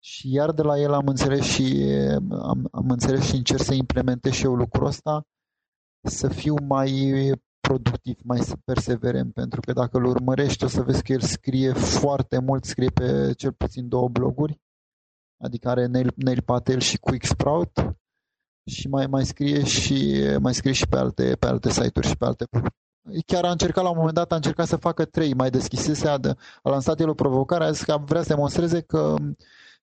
Și 0.00 0.32
iar 0.32 0.52
de 0.52 0.62
la 0.62 0.78
el 0.78 0.92
am 0.92 1.06
înțeles 1.06 1.44
și 1.44 1.84
am, 2.30 2.68
am 2.72 2.90
înțeles 2.90 3.24
și 3.24 3.36
încerc 3.36 3.62
să 3.62 3.74
implementez 3.74 4.32
și 4.32 4.44
eu 4.44 4.54
lucrul 4.54 4.86
ăsta 4.86 5.22
să 6.08 6.28
fiu 6.28 6.54
mai 6.54 7.32
productiv, 7.60 8.18
mai 8.24 8.40
perseverent, 8.64 9.32
pentru 9.32 9.60
că 9.60 9.72
dacă 9.72 9.96
îl 9.96 10.04
urmărești 10.04 10.64
o 10.64 10.66
să 10.66 10.82
vezi 10.82 11.02
că 11.02 11.12
el 11.12 11.20
scrie 11.20 11.72
foarte 11.72 12.38
mult, 12.38 12.64
scrie 12.64 12.90
pe 12.90 13.32
cel 13.36 13.52
puțin 13.52 13.88
două 13.88 14.08
bloguri, 14.08 14.60
adică 15.44 15.68
are 15.68 15.86
Nail, 15.86 16.12
Nail 16.16 16.42
Patel 16.42 16.80
și 16.80 16.98
Quick 16.98 17.24
Sprout 17.24 17.72
și 18.68 18.88
mai, 18.88 19.06
mai 19.06 19.26
scrie 19.26 19.64
și 19.64 20.22
mai 20.40 20.54
scrie 20.54 20.72
și 20.72 20.86
pe 20.86 20.96
alte, 20.96 21.36
pe 21.38 21.46
alte 21.46 21.70
site-uri 21.70 22.06
și 22.08 22.16
pe 22.16 22.24
alte 22.24 22.44
Chiar 23.26 23.44
a 23.44 23.50
încercat 23.50 23.84
la 23.84 23.90
un 23.90 23.96
moment 23.96 24.14
dat, 24.14 24.32
a 24.32 24.34
încercat 24.34 24.66
să 24.66 24.76
facă 24.76 25.04
trei, 25.04 25.34
mai 25.34 25.50
deschisese, 25.50 26.08
a, 26.08 26.18
a 26.62 26.70
lansat 26.70 27.00
el 27.00 27.08
o 27.08 27.14
provocare, 27.14 27.64
a 27.64 27.70
zis 27.70 27.82
că 27.82 27.98
vrea 28.04 28.22
să 28.22 28.28
demonstreze 28.28 28.80
că 28.80 29.14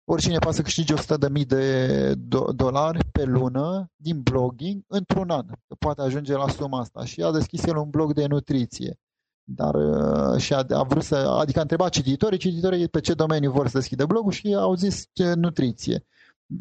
oricine 0.04 0.38
poate 0.38 0.56
să 0.56 0.62
câștige 0.62 0.94
100.000 0.94 1.46
de 1.48 2.14
do- 2.16 2.56
dolari 2.56 3.00
pe 3.12 3.24
lună 3.24 3.92
din 3.96 4.22
blogging 4.22 4.84
într-un 4.88 5.30
an. 5.30 5.46
Că 5.46 5.76
poate 5.80 6.02
ajunge 6.02 6.34
la 6.34 6.48
suma 6.48 6.80
asta. 6.80 7.06
Și 7.06 7.22
a 7.22 7.32
deschis 7.32 7.66
el 7.66 7.78
un 7.78 7.90
blog 7.90 8.14
de 8.14 8.26
nutriție. 8.26 9.00
Dar 9.44 9.76
uh, 9.76 10.40
și 10.40 10.54
a, 10.54 10.66
a 10.70 10.84
vrut 10.84 11.04
să, 11.04 11.16
adică 11.16 11.60
a 11.60 11.62
întrebat 11.62 11.90
cititorii, 11.90 12.38
cititorii 12.38 12.88
pe 12.88 13.00
ce 13.00 13.14
domeniu 13.14 13.52
vor 13.52 13.68
să 13.68 13.78
deschidă 13.78 14.06
blogul 14.06 14.32
și 14.32 14.56
au 14.60 14.76
zis 14.76 15.06
ce 15.14 15.34
nutriție 15.34 16.06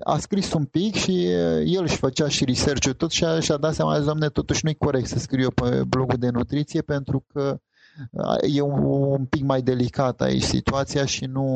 a 0.05 0.19
scris 0.19 0.53
un 0.53 0.65
pic 0.65 0.95
și 0.95 1.31
el 1.65 1.83
își 1.83 1.97
făcea 1.97 2.29
și 2.29 2.45
research 2.45 2.91
tot 2.97 3.11
și 3.11 3.25
a, 3.25 3.41
și-a 3.41 3.57
dat 3.57 3.75
seama, 3.75 3.99
domne, 3.99 4.29
totuși 4.29 4.65
nu-i 4.65 4.75
corect 4.75 5.07
să 5.07 5.19
scriu 5.19 5.51
pe 5.51 5.85
blogul 5.89 6.19
de 6.19 6.31
nutriție 6.31 6.83
pentru 6.83 7.25
că 7.33 7.59
e 8.41 8.61
un, 8.61 8.83
un 8.85 9.25
pic 9.25 9.43
mai 9.43 9.63
delicat 9.63 10.21
aici 10.21 10.43
situația 10.43 11.05
și 11.05 11.25
nu 11.25 11.47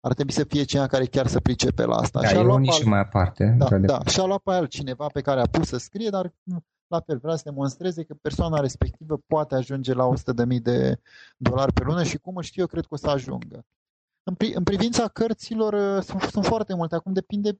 ar 0.00 0.14
trebui 0.14 0.32
să 0.32 0.44
fie 0.44 0.62
cineva 0.62 0.86
care 0.86 1.04
chiar 1.04 1.26
să 1.26 1.40
pricepe 1.40 1.84
la 1.84 1.96
asta. 1.96 2.20
Da, 2.20 2.28
și 2.28 2.34
e 2.34 2.38
o 2.38 2.58
nișă 2.58 2.88
mai 2.88 3.00
aparte. 3.00 3.56
Da, 3.58 3.78
da, 3.78 4.00
și 4.06 4.20
a 4.20 4.24
luat 4.24 4.40
pe 4.40 4.50
altcineva 4.52 5.06
pe 5.12 5.20
care 5.20 5.40
a 5.40 5.46
pus 5.46 5.68
să 5.68 5.76
scrie, 5.76 6.10
dar 6.10 6.32
la 6.86 7.00
fel 7.00 7.18
vrea 7.18 7.36
să 7.36 7.42
demonstreze 7.44 8.02
că 8.02 8.14
persoana 8.20 8.60
respectivă 8.60 9.20
poate 9.26 9.54
ajunge 9.54 9.92
la 9.92 10.08
100.000 10.14 10.62
de 10.62 11.00
dolari 11.36 11.72
pe 11.72 11.82
lună 11.84 12.02
și 12.02 12.18
cum 12.18 12.36
îl 12.36 12.42
știu 12.42 12.60
eu, 12.62 12.68
cred 12.68 12.82
că 12.82 12.94
o 12.94 12.96
să 12.96 13.08
ajungă. 13.08 13.64
În, 14.28 14.34
pri, 14.34 14.52
în 14.54 14.62
privința 14.62 15.08
cărților 15.08 15.72
uh, 15.72 16.02
sunt, 16.02 16.22
sunt 16.22 16.44
foarte 16.44 16.74
multe. 16.74 16.94
Acum 16.94 17.12
depinde 17.12 17.52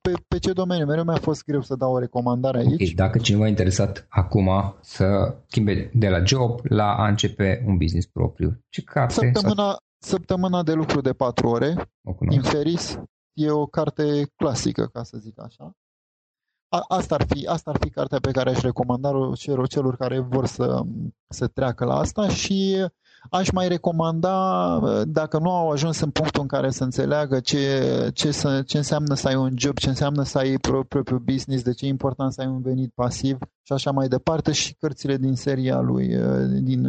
pe, 0.00 0.12
pe 0.28 0.38
ce 0.38 0.52
domeniu. 0.52 0.86
Mereu 0.86 1.04
mi-a 1.04 1.16
fost 1.16 1.44
greu 1.44 1.62
să 1.62 1.74
dau 1.76 1.92
o 1.92 1.98
recomandare 1.98 2.58
aici. 2.58 2.72
Okay, 2.72 2.92
dacă 2.96 3.18
cineva 3.18 3.46
e 3.46 3.48
interesat 3.48 4.06
acum 4.08 4.76
să 4.80 5.36
schimbe 5.46 5.90
de 5.94 6.08
la 6.08 6.24
job 6.24 6.60
la 6.62 6.94
a 6.94 7.08
începe 7.08 7.64
un 7.66 7.76
business 7.76 8.06
propriu, 8.06 8.58
ce 8.68 8.82
carte? 8.82 9.12
Săptămâna, 9.12 9.64
sau... 9.64 9.76
săptămâna 9.98 10.62
de 10.62 10.72
lucru 10.72 11.00
de 11.00 11.12
4 11.12 11.48
ore, 11.48 11.90
Inferis, 12.30 12.98
e 13.32 13.50
o 13.50 13.66
carte 13.66 14.32
clasică, 14.36 14.86
ca 14.86 15.02
să 15.02 15.16
zic 15.18 15.40
așa. 15.40 15.76
A, 16.68 16.84
asta, 16.88 17.14
ar 17.14 17.26
fi, 17.28 17.46
asta 17.46 17.70
ar 17.70 17.76
fi 17.80 17.90
cartea 17.90 18.18
pe 18.18 18.30
care 18.30 18.50
aș 18.50 18.60
recomanda 18.60 19.10
celor, 19.34 19.66
celor 19.68 19.96
care 19.96 20.18
vor 20.18 20.46
să, 20.46 20.82
să 21.28 21.46
treacă 21.46 21.84
la 21.84 21.94
asta 21.94 22.28
și 22.28 22.86
Aș 23.30 23.50
mai 23.50 23.68
recomanda, 23.68 24.78
dacă 25.06 25.38
nu 25.38 25.50
au 25.50 25.70
ajuns 25.70 26.00
în 26.00 26.10
punctul 26.10 26.40
în 26.40 26.46
care 26.46 26.70
să 26.70 26.84
înțeleagă 26.84 27.40
ce, 27.40 28.10
ce, 28.14 28.30
să, 28.30 28.62
ce 28.66 28.76
înseamnă 28.76 29.14
să 29.14 29.28
ai 29.28 29.34
un 29.34 29.54
job, 29.56 29.76
ce 29.78 29.88
înseamnă 29.88 30.22
să 30.22 30.38
ai 30.38 30.56
propriul 30.56 31.18
business, 31.18 31.62
de 31.62 31.72
ce 31.72 31.84
e 31.84 31.88
important 31.88 32.32
să 32.32 32.40
ai 32.40 32.46
un 32.46 32.60
venit 32.60 32.92
pasiv 32.94 33.38
și 33.62 33.72
așa 33.72 33.90
mai 33.90 34.08
departe, 34.08 34.52
și 34.52 34.74
cărțile 34.74 35.16
din 35.16 35.34
seria 35.34 35.80
lui, 35.80 36.16
din, 36.60 36.88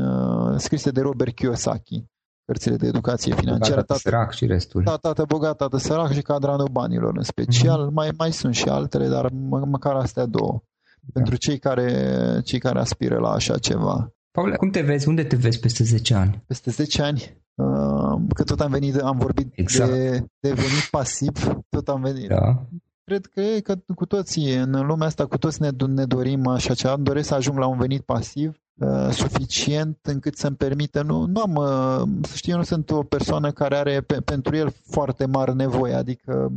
scrise 0.57 0.91
de 0.91 1.01
Robert 1.01 1.35
Kiyosaki 1.35 2.05
cărțile 2.45 2.75
de 2.75 2.87
educație 2.87 3.35
financiară. 3.35 3.81
Tată 3.81 3.99
sărac 3.99 4.33
și 4.33 4.45
restul. 4.45 4.83
Da, 4.83 4.95
tată 4.95 5.23
bogat, 5.27 5.57
tată 5.57 5.77
sărac 5.77 6.11
și 6.11 6.21
cadranul 6.21 6.67
banilor 6.71 7.17
în 7.17 7.23
special. 7.23 7.87
Mm-hmm. 7.87 7.93
Mai, 7.93 8.09
mai 8.17 8.31
sunt 8.31 8.55
și 8.55 8.69
altele, 8.69 9.07
dar 9.07 9.29
mă, 9.31 9.65
măcar 9.65 9.95
astea 9.95 10.25
două. 10.25 10.61
Da. 11.01 11.11
Pentru 11.13 11.35
cei 11.35 11.57
care, 11.57 12.41
cei 12.43 12.59
care 12.59 12.79
aspiră 12.79 13.19
la 13.19 13.29
așa 13.29 13.57
ceva. 13.57 14.09
Paul, 14.35 14.55
cum 14.55 14.69
te 14.69 14.81
vezi? 14.81 15.07
Unde 15.07 15.23
te 15.23 15.35
vezi 15.35 15.59
peste 15.59 15.83
10 15.83 16.13
ani? 16.13 16.43
Peste 16.47 16.71
10 16.71 17.01
ani? 17.01 17.37
Uh, 17.53 18.21
că 18.33 18.43
tot 18.43 18.59
am 18.59 18.71
venit, 18.71 18.95
am 18.95 19.17
vorbit 19.17 19.47
exact. 19.51 19.91
de, 19.91 20.09
de 20.39 20.53
venit 20.53 20.87
pasiv, 20.91 21.31
tot 21.69 21.87
am 21.87 22.01
venit. 22.01 22.27
Da. 22.27 22.65
Cred 23.03 23.25
că, 23.25 23.41
că 23.63 23.75
cu 23.95 24.05
toții, 24.05 24.53
în 24.53 24.85
lumea 24.85 25.07
asta, 25.07 25.25
cu 25.25 25.37
toți 25.37 25.61
ne, 25.61 25.69
ne 25.87 26.05
dorim 26.05 26.47
așa 26.47 26.73
ceva. 26.73 26.93
Îmi 26.93 27.03
doresc 27.03 27.27
să 27.27 27.33
ajung 27.33 27.57
la 27.57 27.67
un 27.67 27.77
venit 27.77 28.01
pasiv 28.01 28.61
uh, 28.73 29.09
suficient 29.11 29.97
încât 30.01 30.37
să-mi 30.37 30.55
permită, 30.55 31.01
nu, 31.01 31.25
nu 31.25 31.41
am, 31.41 31.55
uh, 31.55 32.07
să 32.21 32.35
știu, 32.35 32.51
eu 32.51 32.57
nu 32.57 32.63
sunt 32.63 32.91
o 32.91 33.03
persoană 33.03 33.51
care 33.51 33.75
are 33.75 34.01
pe, 34.01 34.21
pentru 34.21 34.55
el 34.55 34.73
foarte 34.89 35.25
mari 35.25 35.55
nevoie, 35.55 35.93
adică 35.93 36.51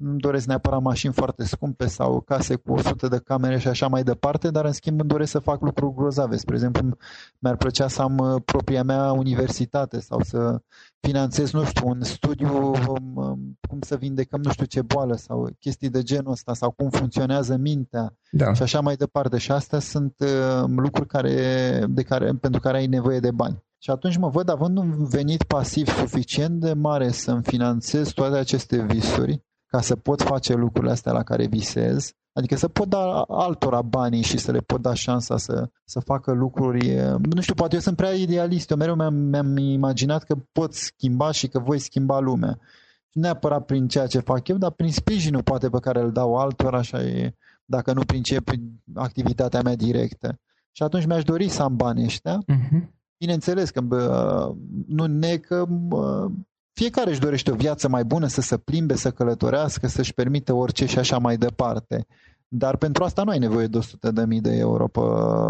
nu 0.00 0.16
doresc 0.16 0.46
neapărat 0.46 0.82
mașini 0.82 1.12
foarte 1.12 1.44
scumpe 1.44 1.86
sau 1.86 2.20
case 2.20 2.54
cu 2.54 2.72
100 2.72 3.08
de 3.08 3.18
camere 3.24 3.58
și 3.58 3.68
așa 3.68 3.88
mai 3.88 4.02
departe, 4.02 4.50
dar 4.50 4.64
în 4.64 4.72
schimb 4.72 5.00
îmi 5.00 5.08
doresc 5.08 5.30
să 5.30 5.38
fac 5.38 5.60
lucruri 5.60 5.94
grozave. 5.94 6.36
Spre 6.36 6.54
exemplu, 6.54 6.96
mi-ar 7.38 7.56
plăcea 7.56 7.88
să 7.88 8.02
am 8.02 8.18
uh, 8.18 8.42
propria 8.44 8.82
mea 8.82 9.12
universitate 9.12 10.00
sau 10.00 10.20
să 10.22 10.60
finanțez, 11.00 11.52
nu 11.52 11.64
știu, 11.64 11.88
un 11.88 12.02
studiu 12.02 12.66
um, 12.66 13.12
um, 13.14 13.58
cum 13.68 13.78
să 13.80 13.96
vindecăm 13.96 14.40
nu 14.40 14.50
știu 14.50 14.64
ce 14.64 14.82
boală 14.82 15.16
sau 15.16 15.48
chestii 15.58 15.90
de 15.90 16.02
genul 16.02 16.32
ăsta 16.32 16.54
sau 16.54 16.70
cum 16.70 16.88
funcționează 16.88 17.56
mintea 17.56 18.16
da. 18.30 18.52
și 18.52 18.62
așa 18.62 18.80
mai 18.80 18.96
departe. 18.96 19.38
Și 19.38 19.52
astea 19.52 19.78
sunt 19.78 20.14
uh, 20.18 20.64
lucruri 20.76 21.08
care, 21.08 21.84
de 21.88 22.02
care, 22.02 22.32
pentru 22.40 22.60
care 22.60 22.76
ai 22.76 22.86
nevoie 22.86 23.20
de 23.20 23.30
bani. 23.30 23.62
Și 23.78 23.90
atunci 23.90 24.16
mă 24.16 24.28
văd 24.28 24.48
având 24.48 24.78
un 24.78 25.04
venit 25.04 25.42
pasiv 25.42 25.88
suficient 25.88 26.60
de 26.60 26.72
mare 26.72 27.10
să-mi 27.10 27.42
finanțez 27.42 28.08
toate 28.08 28.36
aceste 28.36 28.82
visuri 28.82 29.48
ca 29.70 29.80
să 29.80 29.96
pot 29.96 30.22
face 30.22 30.54
lucrurile 30.54 30.92
astea 30.92 31.12
la 31.12 31.22
care 31.22 31.46
visez, 31.46 32.14
Adică 32.32 32.56
să 32.56 32.68
pot 32.68 32.88
da 32.88 33.22
altora 33.28 33.82
banii 33.82 34.22
și 34.22 34.38
să 34.38 34.52
le 34.52 34.58
pot 34.58 34.80
da 34.82 34.94
șansa 34.94 35.36
să, 35.36 35.68
să 35.84 36.00
facă 36.00 36.32
lucruri. 36.32 36.94
Nu 37.34 37.40
știu, 37.40 37.54
poate 37.54 37.74
eu 37.74 37.80
sunt 37.80 37.96
prea 37.96 38.10
idealist. 38.10 38.70
Eu 38.70 38.76
mereu 38.76 38.94
mi-am, 38.94 39.14
mi-am 39.14 39.56
imaginat 39.56 40.22
că 40.22 40.36
pot 40.52 40.74
schimba 40.74 41.30
și 41.30 41.48
că 41.48 41.58
voi 41.58 41.78
schimba 41.78 42.18
lumea. 42.18 42.58
Nu 43.12 43.22
neapărat 43.22 43.64
prin 43.64 43.88
ceea 43.88 44.06
ce 44.06 44.18
fac 44.18 44.48
eu, 44.48 44.56
dar 44.56 44.70
prin 44.70 44.92
sprijinul 44.92 45.42
poate 45.42 45.68
pe 45.68 45.78
care 45.80 46.00
îl 46.00 46.12
dau 46.12 46.34
altora, 46.34 46.78
așa 46.78 47.02
e, 47.02 47.34
dacă 47.64 47.92
nu 47.92 48.04
prin 48.04 48.22
ce, 48.22 48.40
prin 48.40 48.82
activitatea 48.94 49.62
mea 49.62 49.76
directă. 49.76 50.40
Și 50.72 50.82
atunci 50.82 51.06
mi-aș 51.06 51.22
dori 51.22 51.48
să 51.48 51.62
am 51.62 51.76
banii 51.76 52.04
ăștia. 52.04 52.38
Uh-huh. 52.38 52.88
Bineînțeles 53.18 53.70
că 53.70 53.80
bă, 53.80 54.54
nu 54.86 55.06
ne 55.06 55.36
că 55.36 55.64
bă, 55.68 56.28
fiecare 56.72 57.10
își 57.10 57.20
dorește 57.20 57.50
o 57.50 57.54
viață 57.54 57.88
mai 57.88 58.04
bună, 58.04 58.26
să 58.26 58.40
se 58.40 58.56
plimbe, 58.56 58.94
să 58.94 59.10
călătorească, 59.10 59.86
să-și 59.86 60.14
permită 60.14 60.52
orice 60.52 60.86
și 60.86 60.98
așa 60.98 61.18
mai 61.18 61.36
departe. 61.36 62.06
Dar 62.52 62.76
pentru 62.76 63.04
asta 63.04 63.22
nu 63.22 63.30
ai 63.30 63.38
nevoie 63.38 63.66
de 63.66 63.78
100 63.78 64.10
de 64.10 64.24
mii 64.26 64.40
de 64.40 64.56
euro 64.56 64.88
pe, 64.88 65.00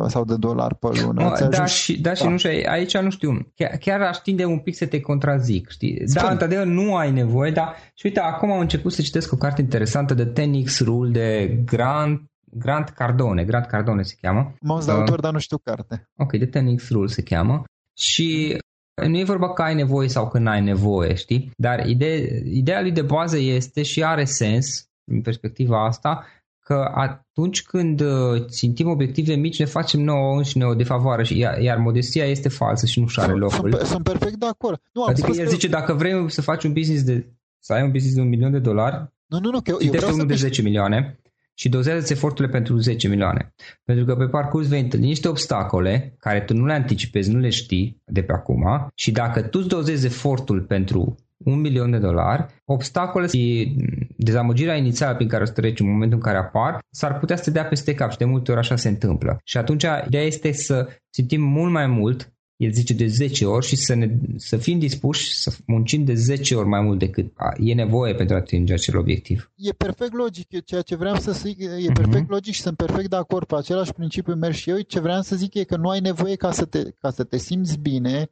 sau 0.09 0.25
de 0.25 0.37
dolari 0.37 0.77
pe 0.77 0.89
lună. 1.03 1.23
Mă, 1.23 1.49
da, 1.51 1.65
și, 1.65 2.01
da, 2.01 2.15
și 2.15 2.27
nu 2.27 2.37
știu, 2.37 2.51
aici 2.67 2.97
nu 2.99 3.11
știu, 3.11 3.53
chiar, 3.55 3.71
chiar 3.71 4.01
aș 4.01 4.17
tinde 4.17 4.45
un 4.45 4.59
pic 4.59 4.75
să 4.77 4.87
te 4.87 5.01
contrazic, 5.01 5.69
știi? 5.69 5.99
Da, 5.99 6.05
Spune. 6.07 6.25
Da, 6.25 6.31
într-adevăr 6.31 6.65
nu 6.65 6.97
ai 6.97 7.11
nevoie, 7.11 7.51
dar 7.51 7.75
și 7.95 8.07
uite, 8.07 8.21
acum 8.21 8.51
am 8.51 8.61
început 8.61 8.93
să 8.93 9.03
citesc 9.03 9.33
o 9.33 9.37
carte 9.37 9.61
interesantă 9.61 10.15
de 10.15 10.33
10X 10.33 10.79
Rule 10.85 11.11
de 11.11 11.47
Grant 11.65 12.31
Grant 12.53 12.89
Cardone, 12.89 13.45
Grant 13.45 13.67
Cardone 13.67 14.03
se 14.03 14.15
cheamă. 14.21 14.55
M-am 14.61 14.79
uh, 14.79 14.89
autor, 14.89 15.21
dar 15.21 15.33
nu 15.33 15.39
știu 15.39 15.59
carte. 15.59 16.11
Ok, 16.17 16.31
de 16.31 16.49
10X 16.49 16.89
Rule 16.91 17.07
se 17.07 17.23
cheamă. 17.23 17.63
Și 17.97 18.59
nu 19.07 19.19
e 19.19 19.25
vorba 19.25 19.53
că 19.53 19.63
ai 19.63 19.75
nevoie 19.75 20.09
sau 20.09 20.29
că 20.29 20.39
n-ai 20.39 20.63
nevoie, 20.63 21.15
știi? 21.15 21.51
Dar 21.57 21.87
ide- 21.87 22.43
ideea 22.45 22.81
lui 22.81 22.93
de 22.93 23.03
bază 23.03 23.39
este 23.39 23.83
și 23.83 24.05
are 24.05 24.25
sens, 24.25 24.89
din 25.05 25.23
perspectiva 25.23 25.85
asta, 25.87 26.27
că 26.65 26.91
atunci 26.95 27.63
când 27.63 28.01
uh, 28.01 28.45
țintim 28.45 28.89
obiective 28.89 29.35
mici, 29.35 29.59
ne 29.59 29.65
facem 29.65 30.01
nouă 30.01 30.37
înșine 30.37 30.65
o 30.65 30.75
defavoare, 30.75 31.25
și, 31.25 31.39
iar, 31.39 31.59
iar 31.59 31.79
modestia 31.79 32.25
este 32.25 32.49
falsă 32.49 32.87
și 32.87 33.01
nu 33.01 33.07
și 33.07 33.21
are 33.21 33.33
locul. 33.33 33.73
Sunt, 33.73 33.87
sunt 33.87 34.03
perfect 34.03 34.37
de 34.37 34.47
acord. 34.47 34.81
Nu, 34.93 35.03
adică 35.03 35.31
el 35.35 35.49
zice, 35.49 35.69
dacă 35.69 35.93
vrei 35.93 36.31
să 36.31 36.43
faci 36.43 36.65
un 36.65 36.73
business 36.73 37.03
de, 37.05 37.27
să 37.59 37.73
ai 37.73 37.83
un 37.83 37.91
business 37.91 38.15
de 38.15 38.21
un 38.21 38.29
milion 38.29 38.51
de 38.51 38.59
dolari, 38.59 39.13
nu, 39.27 39.39
nu, 39.39 39.51
nu, 39.51 39.61
că 39.61 39.71
eu, 39.71 39.79
eu 39.81 39.91
vreau 39.91 40.13
unul 40.13 40.27
de 40.27 40.35
10 40.35 40.63
milioane 40.63 41.21
și 41.61 41.69
dozează 41.69 42.13
eforturile 42.13 42.53
pentru 42.53 42.77
10 42.77 43.09
milioane. 43.09 43.55
Pentru 43.85 44.05
că 44.05 44.17
pe 44.17 44.27
parcurs 44.27 44.69
vei 44.69 44.81
întâlni 44.81 45.07
niște 45.07 45.29
obstacole 45.29 46.15
care 46.19 46.41
tu 46.41 46.55
nu 46.55 46.67
le 46.67 46.73
anticipezi, 46.73 47.33
nu 47.33 47.39
le 47.39 47.49
știi 47.49 48.03
de 48.05 48.23
pe 48.23 48.33
acum 48.33 48.91
și 48.95 49.11
dacă 49.11 49.43
tu 49.43 49.59
îți 49.59 49.69
dozezi 49.69 50.07
efortul 50.07 50.61
pentru 50.61 51.17
un 51.37 51.61
milion 51.61 51.91
de 51.91 51.99
dolari, 51.99 52.47
obstacole 52.65 53.27
și 53.27 53.77
dezamăgirea 54.17 54.77
inițială 54.77 55.15
prin 55.15 55.29
care 55.29 55.43
o 55.43 55.47
să 55.47 55.53
treci 55.53 55.81
în 55.81 55.91
momentul 55.91 56.17
în 56.17 56.23
care 56.23 56.39
apar, 56.39 56.79
s-ar 56.91 57.19
putea 57.19 57.37
să 57.37 57.43
te 57.43 57.51
dea 57.51 57.65
peste 57.65 57.95
cap 57.95 58.11
și 58.11 58.19
de 58.19 58.25
multe 58.25 58.51
ori 58.51 58.61
așa 58.61 58.77
se 58.77 58.89
întâmplă. 58.89 59.41
Și 59.45 59.57
atunci 59.57 59.85
ideea 60.07 60.25
este 60.25 60.53
să 60.53 60.89
simțim 61.11 61.43
mult 61.43 61.73
mai 61.73 61.87
mult 61.87 62.33
el 62.61 62.73
zice 62.73 62.95
de 62.95 63.07
10 63.07 63.45
ori 63.45 63.67
și 63.67 63.77
să, 63.77 63.95
ne, 63.95 64.11
să 64.37 64.57
fim 64.57 64.79
dispuși 64.79 65.35
să 65.35 65.57
muncim 65.67 66.05
de 66.05 66.15
10 66.15 66.55
ori 66.55 66.69
mai 66.69 66.81
mult 66.81 66.99
decât 66.99 67.33
e 67.59 67.75
nevoie 67.75 68.15
pentru 68.15 68.35
a 68.35 68.39
atinge 68.39 68.73
acel 68.73 68.99
obiectiv. 68.99 69.53
E 69.57 69.73
perfect 69.73 70.13
logic, 70.13 70.65
ceea 70.65 70.83
ce 70.83 70.97
vreau 70.97 71.17
să 71.17 71.33
zic, 71.33 71.59
e 71.61 71.93
perfect 71.93 72.25
uh-huh. 72.25 72.29
logic 72.29 72.55
și 72.55 72.61
sunt 72.61 72.77
perfect 72.77 73.11
de 73.11 73.17
acord 73.17 73.47
pe 73.47 73.57
același 73.57 73.93
principiu 73.93 74.35
merg 74.35 74.55
și 74.55 74.71
eu. 74.71 74.81
Ce 74.81 75.01
vreau 75.01 75.21
să 75.21 75.37
zic 75.37 75.55
e 75.55 75.65
că 75.65 75.77
nu 75.77 75.89
ai 75.89 76.01
nevoie 76.01 76.37
ca 76.37 76.53
să 76.53 76.65
te, 76.65 76.83
ca 76.99 77.11
să 77.11 77.25
te 77.25 77.37
simți 77.37 77.79
bine, 77.79 78.31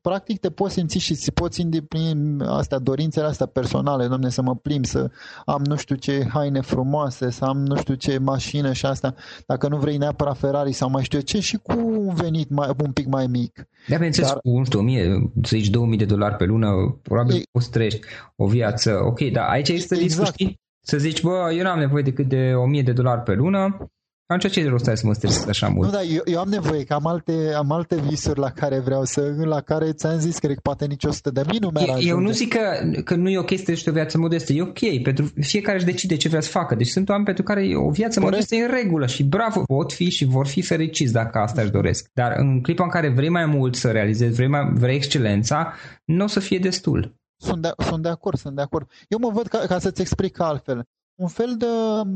practic 0.00 0.40
te 0.40 0.50
poți 0.50 0.74
simți 0.74 0.98
și 0.98 1.14
ți 1.14 1.32
poți 1.32 1.60
îndeplini 1.60 2.44
astea, 2.44 2.78
dorințele 2.78 3.26
astea 3.26 3.46
personale, 3.46 4.06
domne, 4.06 4.28
să 4.28 4.42
mă 4.42 4.56
plim, 4.56 4.82
să 4.82 5.10
am 5.44 5.62
nu 5.64 5.76
știu 5.76 5.96
ce 5.96 6.26
haine 6.32 6.60
frumoase, 6.60 7.30
să 7.30 7.44
am 7.44 7.58
nu 7.58 7.76
știu 7.76 7.94
ce 7.94 8.18
mașină 8.18 8.72
și 8.72 8.86
asta, 8.86 9.14
dacă 9.46 9.68
nu 9.68 9.76
vrei 9.76 9.96
neapărat 9.96 10.38
Ferrari 10.38 10.72
sau 10.72 10.90
mai 10.90 11.02
știu 11.02 11.20
ce, 11.20 11.40
și 11.40 11.56
cu 11.56 11.72
un 11.78 12.14
venit 12.14 12.50
mai, 12.50 12.70
un 12.84 12.92
pic 12.92 13.06
mai 13.06 13.26
mic. 13.26 13.68
Da, 13.88 13.94
bineînțeles, 13.94 14.28
dar, 14.30 14.38
cu, 14.38 14.58
nu 14.58 14.64
știu, 14.64 14.78
1000, 14.78 15.32
să 15.42 15.56
zici 15.56 15.68
2000 15.68 15.98
de 15.98 16.04
dolari 16.04 16.36
pe 16.36 16.44
lună, 16.44 16.98
probabil 17.02 17.36
e, 17.36 17.42
poți 17.52 17.70
trăiești 17.70 18.00
o 18.36 18.46
viață, 18.46 18.98
ok, 19.04 19.20
dar 19.20 19.48
aici 19.48 19.68
există 19.68 19.94
exact. 19.94 20.10
riscul, 20.10 20.26
știi? 20.26 20.60
Să 20.80 20.98
zici, 20.98 21.22
bă, 21.22 21.52
eu 21.52 21.62
nu 21.62 21.68
am 21.68 21.78
nevoie 21.78 22.02
decât 22.02 22.28
de 22.28 22.52
1000 22.54 22.82
de 22.82 22.92
dolari 22.92 23.22
pe 23.22 23.34
lună, 23.34 23.90
atunci 24.26 24.52
ce 24.52 24.68
rost 24.68 24.88
ai 24.88 24.96
să 24.96 25.06
mă 25.06 25.12
stresez 25.12 25.48
așa 25.48 25.68
mult? 25.68 25.86
Nu, 25.86 25.92
dar 25.92 26.02
eu, 26.08 26.22
eu 26.24 26.38
am 26.38 26.48
nevoie, 26.48 26.84
că 26.84 26.94
am 26.94 27.06
alte, 27.06 27.52
am 27.56 27.70
alte 27.70 28.00
visuri 28.00 28.38
la 28.38 28.50
care 28.50 28.78
vreau 28.78 29.04
să, 29.04 29.34
la 29.44 29.60
care 29.60 29.92
ți-am 29.92 30.18
zis, 30.18 30.38
cred 30.38 30.54
că 30.54 30.60
poate 30.62 30.86
nici 30.86 31.04
100 31.04 31.30
de 31.30 31.42
mii 31.48 31.58
nu 31.58 31.70
mi-ar 31.74 31.88
ajunge. 31.88 32.08
Eu 32.08 32.18
nu 32.18 32.30
zic 32.30 32.52
că, 32.54 33.00
că 33.04 33.14
nu 33.14 33.28
e 33.28 33.38
ok 33.38 33.50
să 33.56 33.62
trăiești 33.62 33.88
o 33.88 33.92
viață 33.92 34.18
modestă, 34.18 34.52
e 34.52 34.62
ok, 34.62 35.02
pentru 35.02 35.32
fiecare 35.40 35.76
își 35.76 35.86
decide 35.86 36.16
ce 36.16 36.28
vrea 36.28 36.40
să 36.40 36.50
facă. 36.50 36.74
Deci 36.74 36.86
sunt 36.86 37.08
oameni 37.08 37.26
pentru 37.26 37.44
care 37.44 37.76
o 37.76 37.90
viață 37.90 38.20
Corect. 38.20 38.34
modestă 38.34 38.54
e 38.54 38.62
în 38.62 38.82
regulă 38.82 39.06
și 39.06 39.24
bravo, 39.24 39.62
pot 39.62 39.92
fi 39.92 40.10
și 40.10 40.24
vor 40.24 40.46
fi 40.46 40.62
fericiți 40.62 41.12
dacă 41.12 41.38
asta 41.38 41.62
își 41.62 41.70
doresc. 41.70 42.10
Dar 42.12 42.32
în 42.36 42.62
clipa 42.62 42.84
în 42.84 42.90
care 42.90 43.08
vrei 43.08 43.28
mai 43.28 43.46
mult 43.46 43.74
să 43.74 43.90
realizezi, 43.90 44.34
vrei, 44.34 44.48
mai, 44.48 44.70
vrei 44.74 44.96
excelența, 44.96 45.72
nu 46.04 46.24
o 46.24 46.26
să 46.26 46.40
fie 46.40 46.58
destul. 46.58 47.14
Sunt 47.36 47.62
de, 47.62 47.70
sunt 47.78 48.02
de 48.02 48.08
acord, 48.08 48.38
sunt 48.38 48.56
de 48.56 48.62
acord. 48.62 48.90
Eu 49.08 49.18
mă 49.18 49.30
văd 49.30 49.46
ca, 49.46 49.58
ca 49.58 49.78
să-ți 49.78 50.00
explic 50.00 50.40
altfel. 50.40 50.84
Un 51.14 51.28
fel 51.28 51.54
de 51.58 51.66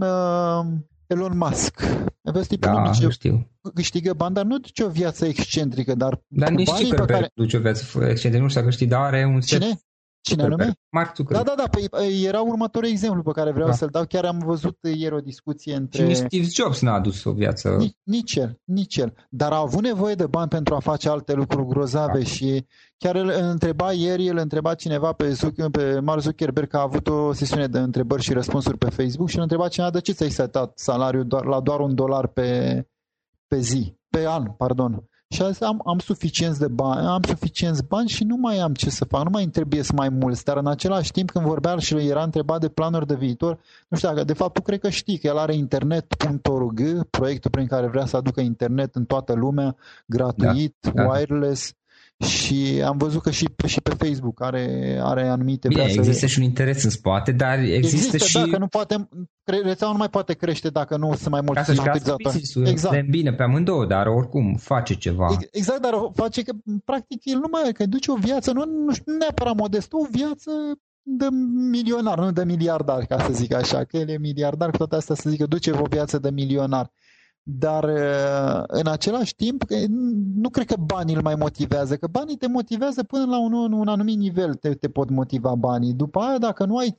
uh, 0.05 0.65
Elon 1.11 1.37
Musk. 1.37 1.81
Vezi, 2.23 2.49
tipul 2.49 2.73
da, 2.73 2.83
nu 2.83 2.91
duce, 2.91 3.09
știu. 3.09 3.51
câștigă 3.75 4.13
bani, 4.13 4.35
dar 4.35 4.45
nu 4.45 4.59
duce 4.59 4.85
o 4.85 4.89
viață 4.89 5.27
excentrică, 5.27 5.95
dar 5.95 6.23
Dar 6.27 6.51
nici 6.51 6.69
Zuckerberg 6.69 7.11
care... 7.11 7.31
duce 7.35 7.57
o 7.57 7.61
viață 7.61 7.85
excentrică, 8.09 8.43
nu 8.43 8.49
știu 8.49 8.61
dacă 8.61 8.73
știi, 8.73 8.87
dar 8.87 9.01
are 9.01 9.25
un 9.25 9.41
set 9.41 9.61
Cine? 9.61 9.81
Cine 10.23 10.43
anume? 10.43 10.73
Mark 10.89 11.17
Zuckerberg. 11.17 11.47
Da, 11.47 11.55
da, 11.55 11.63
da, 11.63 11.69
păi 11.69 12.25
era 12.25 12.41
următorul 12.41 12.89
exemplu 12.89 13.23
pe 13.23 13.31
care 13.31 13.53
vreau 13.53 13.69
da. 13.69 13.75
să-l 13.75 13.89
dau. 13.89 14.05
Chiar 14.05 14.25
am 14.25 14.39
văzut 14.39 14.79
ieri 14.83 15.15
o 15.15 15.21
discuție 15.21 15.75
între... 15.75 16.03
Și 16.03 16.09
nici 16.09 16.17
Steve 16.17 16.47
Jobs 16.53 16.81
n-a 16.81 16.95
adus 16.95 17.25
o 17.25 17.33
viață... 17.33 17.77
Nici, 17.79 17.97
nici 18.03 18.35
el, 18.35 18.61
nici 18.65 18.97
el. 18.97 19.15
Dar 19.31 19.53
a 19.53 19.59
avut 19.59 19.83
nevoie 19.83 20.15
de 20.15 20.27
bani 20.27 20.49
pentru 20.49 20.75
a 20.75 20.79
face 20.79 21.09
alte 21.09 21.33
lucruri 21.33 21.67
grozave 21.67 22.19
da. 22.19 22.25
și 22.25 22.67
chiar 22.99 23.15
îl 23.15 23.29
întreba 23.29 23.93
ieri, 23.93 24.29
îl 24.29 24.37
întreba 24.37 24.75
cineva 24.75 25.13
pe, 25.13 25.33
Zuc- 25.33 25.71
pe 25.71 26.01
Mark 26.01 26.21
Zuckerberg 26.21 26.69
că 26.69 26.77
a 26.77 26.83
avut 26.83 27.09
o 27.09 27.33
sesiune 27.33 27.67
de 27.67 27.79
întrebări 27.79 28.23
și 28.23 28.33
răspunsuri 28.33 28.79
pe 28.79 28.91
Facebook 28.91 29.29
și 29.29 29.37
îl 29.37 29.43
întreba 29.43 29.69
cineva 29.69 29.91
de 29.91 30.01
ce 30.01 30.13
ți-ai 30.13 30.31
setat 30.31 30.79
salariul 30.79 31.27
doar, 31.27 31.45
la 31.45 31.61
doar 31.61 31.81
un 31.81 31.95
dolar 31.95 32.27
pe, 32.27 32.83
pe 33.47 33.61
zi, 33.61 33.99
pe 34.09 34.27
an, 34.27 34.45
pardon. 34.51 35.05
Și 35.35 35.43
azi 35.43 35.65
am, 35.65 35.83
am 35.87 35.99
suficienți 35.99 36.59
de 36.59 36.69
bani, 36.69 37.07
am 37.07 37.23
suficienți 37.23 37.85
bani 37.85 38.09
și 38.09 38.25
nu 38.25 38.37
mai 38.37 38.59
am 38.59 38.75
ce 38.75 38.91
să 38.91 39.05
fac, 39.05 39.25
nu 39.25 39.31
mai 39.31 39.43
îmi 39.43 39.53
trebuie 39.53 39.83
să 39.83 39.93
mai 39.97 40.09
mulți, 40.09 40.45
dar 40.45 40.57
în 40.57 40.67
același 40.67 41.13
timp 41.13 41.31
când 41.31 41.45
vorbea 41.45 41.77
și 41.77 41.95
era 41.95 42.23
întrebat 42.23 42.61
de 42.61 42.69
planuri 42.69 43.07
de 43.07 43.15
viitor, 43.15 43.59
nu 43.89 43.97
știu 43.97 44.09
dacă, 44.09 44.25
de 44.25 44.33
fapt 44.33 44.55
tu 44.55 44.63
cred 44.63 44.81
că 44.81 44.89
știi 44.89 45.19
că 45.19 45.27
el 45.27 45.39
are 45.39 45.55
internet.org, 45.55 47.07
proiectul 47.11 47.51
prin 47.51 47.67
care 47.67 47.87
vrea 47.87 48.07
să 48.07 48.17
aducă 48.17 48.41
internet 48.41 48.95
în 48.95 49.05
toată 49.05 49.33
lumea, 49.33 49.77
gratuit, 50.07 50.77
da, 50.81 50.91
da. 50.91 51.09
wireless, 51.09 51.75
și 52.27 52.83
am 52.85 52.97
văzut 52.97 53.23
că 53.23 53.31
și, 53.31 53.49
și 53.67 53.81
pe 53.81 53.95
Facebook 54.05 54.43
are, 54.43 54.99
are 55.03 55.29
anumite... 55.29 55.69
Bine, 55.69 55.83
există 55.83 56.13
să... 56.13 56.27
și 56.27 56.39
un 56.39 56.45
interes 56.45 56.85
în 56.85 56.91
spate, 56.91 57.33
dar 57.33 57.59
există, 57.59 57.77
există 57.77 58.17
și... 58.17 58.33
da, 58.33 58.45
că 58.51 58.59
nu 58.59 58.67
poate, 58.67 59.09
rețeaua 59.45 59.93
nu 59.93 59.99
mai 59.99 60.09
poate 60.09 60.35
crește 60.35 60.69
dacă 60.69 60.97
nu 60.97 61.15
sunt 61.15 61.31
mai 61.31 61.41
mulți 61.45 61.71
utilizatori. 61.71 62.43
Exact. 62.65 63.09
bine 63.09 63.33
pe 63.33 63.43
amândouă, 63.43 63.87
dar 63.87 64.07
oricum 64.07 64.55
face 64.55 64.95
ceva. 64.95 65.37
Exact, 65.51 65.83
dar 65.83 65.93
face 66.15 66.43
că 66.43 66.53
practic 66.85 67.25
el 67.25 67.39
nu 67.39 67.49
mai 67.51 67.73
că 67.73 67.87
duce 67.87 68.11
o 68.11 68.17
viață, 68.17 68.53
nu, 68.53 68.65
nu 68.65 68.93
știu, 68.93 69.17
neapărat 69.17 69.57
modestă, 69.57 69.97
o 69.97 70.07
viață 70.11 70.51
de 71.03 71.27
milionar, 71.71 72.19
nu 72.19 72.33
de 72.33 72.45
miliardar, 72.45 73.05
ca 73.05 73.19
să 73.19 73.33
zic 73.33 73.55
așa, 73.55 73.85
că 73.85 73.97
el 73.97 74.09
e 74.09 74.19
miliardar, 74.19 74.71
cu 74.71 74.77
toate 74.77 74.97
astea 74.97 75.15
să 75.15 75.31
zic 75.31 75.39
că 75.39 75.47
duce 75.47 75.71
o 75.71 75.85
viață 75.91 76.19
de 76.19 76.31
milionar 76.31 76.91
dar 77.43 77.85
uh, 77.85 78.63
în 78.67 78.87
același 78.87 79.35
timp 79.35 79.65
nu 80.35 80.49
cred 80.49 80.67
că 80.67 80.77
banii 80.79 81.15
îl 81.15 81.23
mai 81.23 81.35
motivează, 81.35 81.97
că 81.97 82.07
banii 82.07 82.37
te 82.37 82.49
motivează 82.49 83.03
până 83.03 83.25
la 83.25 83.41
un, 83.41 83.73
un 83.73 83.89
anumit 83.89 84.19
nivel 84.19 84.55
te, 84.55 84.75
te 84.75 84.89
pot 84.89 85.11
motiva 85.11 85.55
banii. 85.55 85.93
După 85.93 86.21
aia, 86.21 86.39
dacă 86.39 86.65
nu 86.65 86.77
ai, 86.77 86.97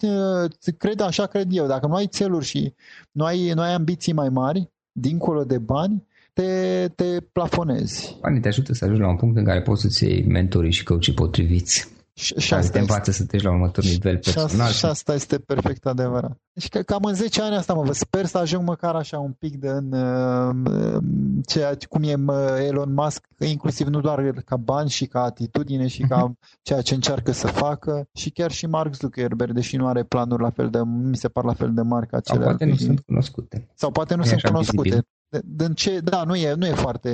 cred 0.77 0.99
așa 0.99 1.25
cred 1.25 1.47
eu, 1.51 1.67
dacă 1.67 1.87
nu 1.87 1.93
ai 1.93 2.07
țeluri 2.07 2.45
și 2.45 2.73
nu 3.11 3.23
ai, 3.23 3.51
nu 3.51 3.61
ai 3.61 3.73
ambiții 3.73 4.13
mai 4.13 4.29
mari, 4.29 4.69
dincolo 4.91 5.43
de 5.43 5.57
bani, 5.57 6.03
te, 6.33 6.87
te 6.95 7.19
plafonezi. 7.31 8.17
Banii 8.21 8.39
te 8.39 8.47
ajută 8.47 8.73
să 8.73 8.83
ajungi 8.83 9.03
la 9.03 9.09
un 9.09 9.15
punct 9.15 9.37
în 9.37 9.43
care 9.43 9.61
poți 9.61 9.81
să-ți 9.81 10.03
iei 10.03 10.23
mentorii 10.23 10.71
și 10.71 10.83
coachii 10.83 11.13
potriviți. 11.13 12.00
Și, 12.13 12.33
și 12.39 12.53
asta 12.53 12.71
te 12.71 12.79
învață 12.79 13.09
este, 13.09 13.21
să 13.21 13.27
treci 13.27 13.41
la 13.41 13.51
următor 13.51 13.83
nivel 13.83 14.17
personal. 14.17 14.67
Și, 14.67 14.77
și 14.77 14.85
asta 14.85 15.13
este 15.13 15.39
perfect 15.39 15.85
adevărat. 15.85 16.37
Deci 16.53 16.69
că, 16.69 16.81
cam 16.81 17.03
în 17.03 17.13
10 17.13 17.41
ani 17.41 17.55
asta 17.55 17.73
mă 17.73 17.83
văd. 17.83 17.93
Sper 17.93 18.25
să 18.25 18.37
ajung 18.37 18.67
măcar 18.67 18.95
așa 18.95 19.19
un 19.19 19.31
pic 19.31 19.57
de 19.57 19.69
în 19.69 19.91
uh, 19.91 21.03
ceea 21.45 21.77
cum 21.89 22.03
e 22.03 22.33
Elon 22.63 22.93
Musk, 22.93 23.27
inclusiv 23.39 23.87
nu 23.87 24.01
doar 24.01 24.31
ca 24.45 24.57
bani 24.57 24.89
și 24.89 25.05
ca 25.05 25.23
atitudine 25.23 25.87
și 25.87 26.01
ca 26.01 26.23
mhm. 26.23 26.37
ceea 26.61 26.81
ce 26.81 26.93
încearcă 26.93 27.31
să 27.31 27.47
facă 27.47 28.07
și 28.13 28.29
chiar 28.29 28.51
și 28.51 28.65
Mark 28.65 28.95
Zuckerberg, 28.95 29.53
deși 29.53 29.75
nu 29.75 29.87
are 29.87 30.03
planuri 30.03 30.41
la 30.41 30.49
fel 30.49 30.69
de, 30.69 30.79
mi 30.83 31.17
se 31.17 31.27
par 31.27 31.43
la 31.43 31.53
fel 31.53 31.73
de 31.73 31.81
mari 31.81 32.07
ca 32.07 32.19
cele. 32.19 32.39
Sau 32.39 32.47
poate 32.47 32.65
nu 32.65 32.75
sunt 32.75 32.99
cunoscute. 32.99 33.67
Sau 33.75 33.91
poate 33.91 34.15
nu 34.15 34.23
e 34.23 34.25
sunt 34.25 34.41
cunoscute. 34.41 34.81
Vizibil. 34.81 35.07
Din 35.39 35.73
ce, 35.73 35.99
da, 35.99 36.23
nu 36.23 36.35
e, 36.35 36.53
nu 36.53 36.65
e 36.65 36.73
foarte, 36.73 37.09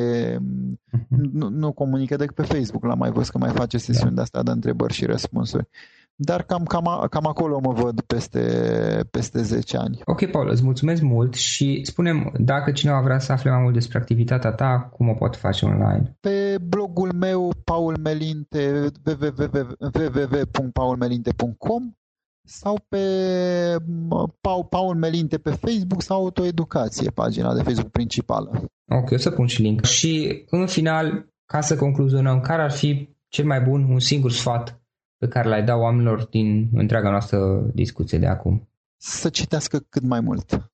mhm. 0.92 1.30
nu, 1.34 1.50
nu 1.50 1.72
comunică 1.72 2.16
decât 2.16 2.36
pe 2.36 2.44
Facebook, 2.44 2.84
l-am 2.84 2.98
mai 2.98 3.12
văzut 3.12 3.32
că 3.32 3.38
mai 3.38 3.52
face 3.52 3.78
sesiuni 3.78 4.10
da. 4.10 4.16
de 4.16 4.22
astea 4.22 4.44
de 4.44 4.52
întrebări 4.52 4.94
și 4.94 5.06
răspunsuri. 5.06 5.68
dar 6.16 6.44
cam, 6.44 6.64
cam, 6.64 7.08
cam 7.10 7.28
acolo 7.28 7.60
mă 7.60 7.74
văd 7.74 8.02
peste, 8.02 8.40
peste 9.12 9.42
10 9.42 9.78
ani. 9.78 10.02
Ok, 10.06 10.26
Paul, 10.26 10.50
îți 10.50 10.64
mulțumesc 10.64 11.02
mult 11.02 11.34
și 11.34 11.82
spunem 11.84 12.34
dacă 12.40 12.72
cineva 12.72 13.02
vrea 13.02 13.20
să 13.20 13.32
afle 13.32 13.52
mai 13.52 13.62
mult 13.62 13.74
despre 13.74 13.98
activitatea 13.98 14.52
ta, 14.52 14.90
cum 14.92 15.10
o 15.10 15.14
pot 15.14 15.36
face 15.36 15.66
online? 15.66 16.18
Pe 16.20 16.58
blogul 16.68 17.14
meu, 17.14 17.54
Paul 17.64 17.98
Melinte, 17.98 18.92
www.paulmelinte.com 19.06 21.92
sau 22.48 22.86
pe 22.88 22.98
Paul, 24.42 24.64
Paul 24.64 24.96
Melinte 24.96 25.38
pe 25.38 25.50
Facebook 25.50 26.02
sau 26.02 26.22
Autoeducație, 26.22 27.10
pagina 27.10 27.54
de 27.54 27.62
Facebook 27.62 27.92
principală. 27.92 28.64
Ok, 28.90 29.12
o 29.12 29.18
să 29.18 29.32
pun 29.32 29.46
și 29.46 29.62
link. 29.62 29.84
Și 29.84 30.44
în 30.50 30.68
final, 30.68 31.28
ca 31.46 31.62
să 31.62 31.76
concluzionăm, 31.76 32.40
care 32.40 32.62
ar 32.62 32.72
fi 32.72 33.10
cel 33.28 33.46
mai 33.46 33.62
bun, 33.62 33.84
un 33.84 34.00
singur 34.00 34.32
sfat 34.32 34.82
pe 35.18 35.28
care 35.28 35.50
l-ai 35.50 35.64
dat 35.64 35.78
oamenilor 35.78 36.26
din 36.26 36.70
întreaga 36.74 37.10
noastră 37.10 37.70
discuție 37.74 38.18
de 38.18 38.28
acum? 38.28 38.70
Să 38.98 39.30
citească 39.30 39.86
cât 39.90 40.04
mai 40.04 40.20
mult. 40.20 40.72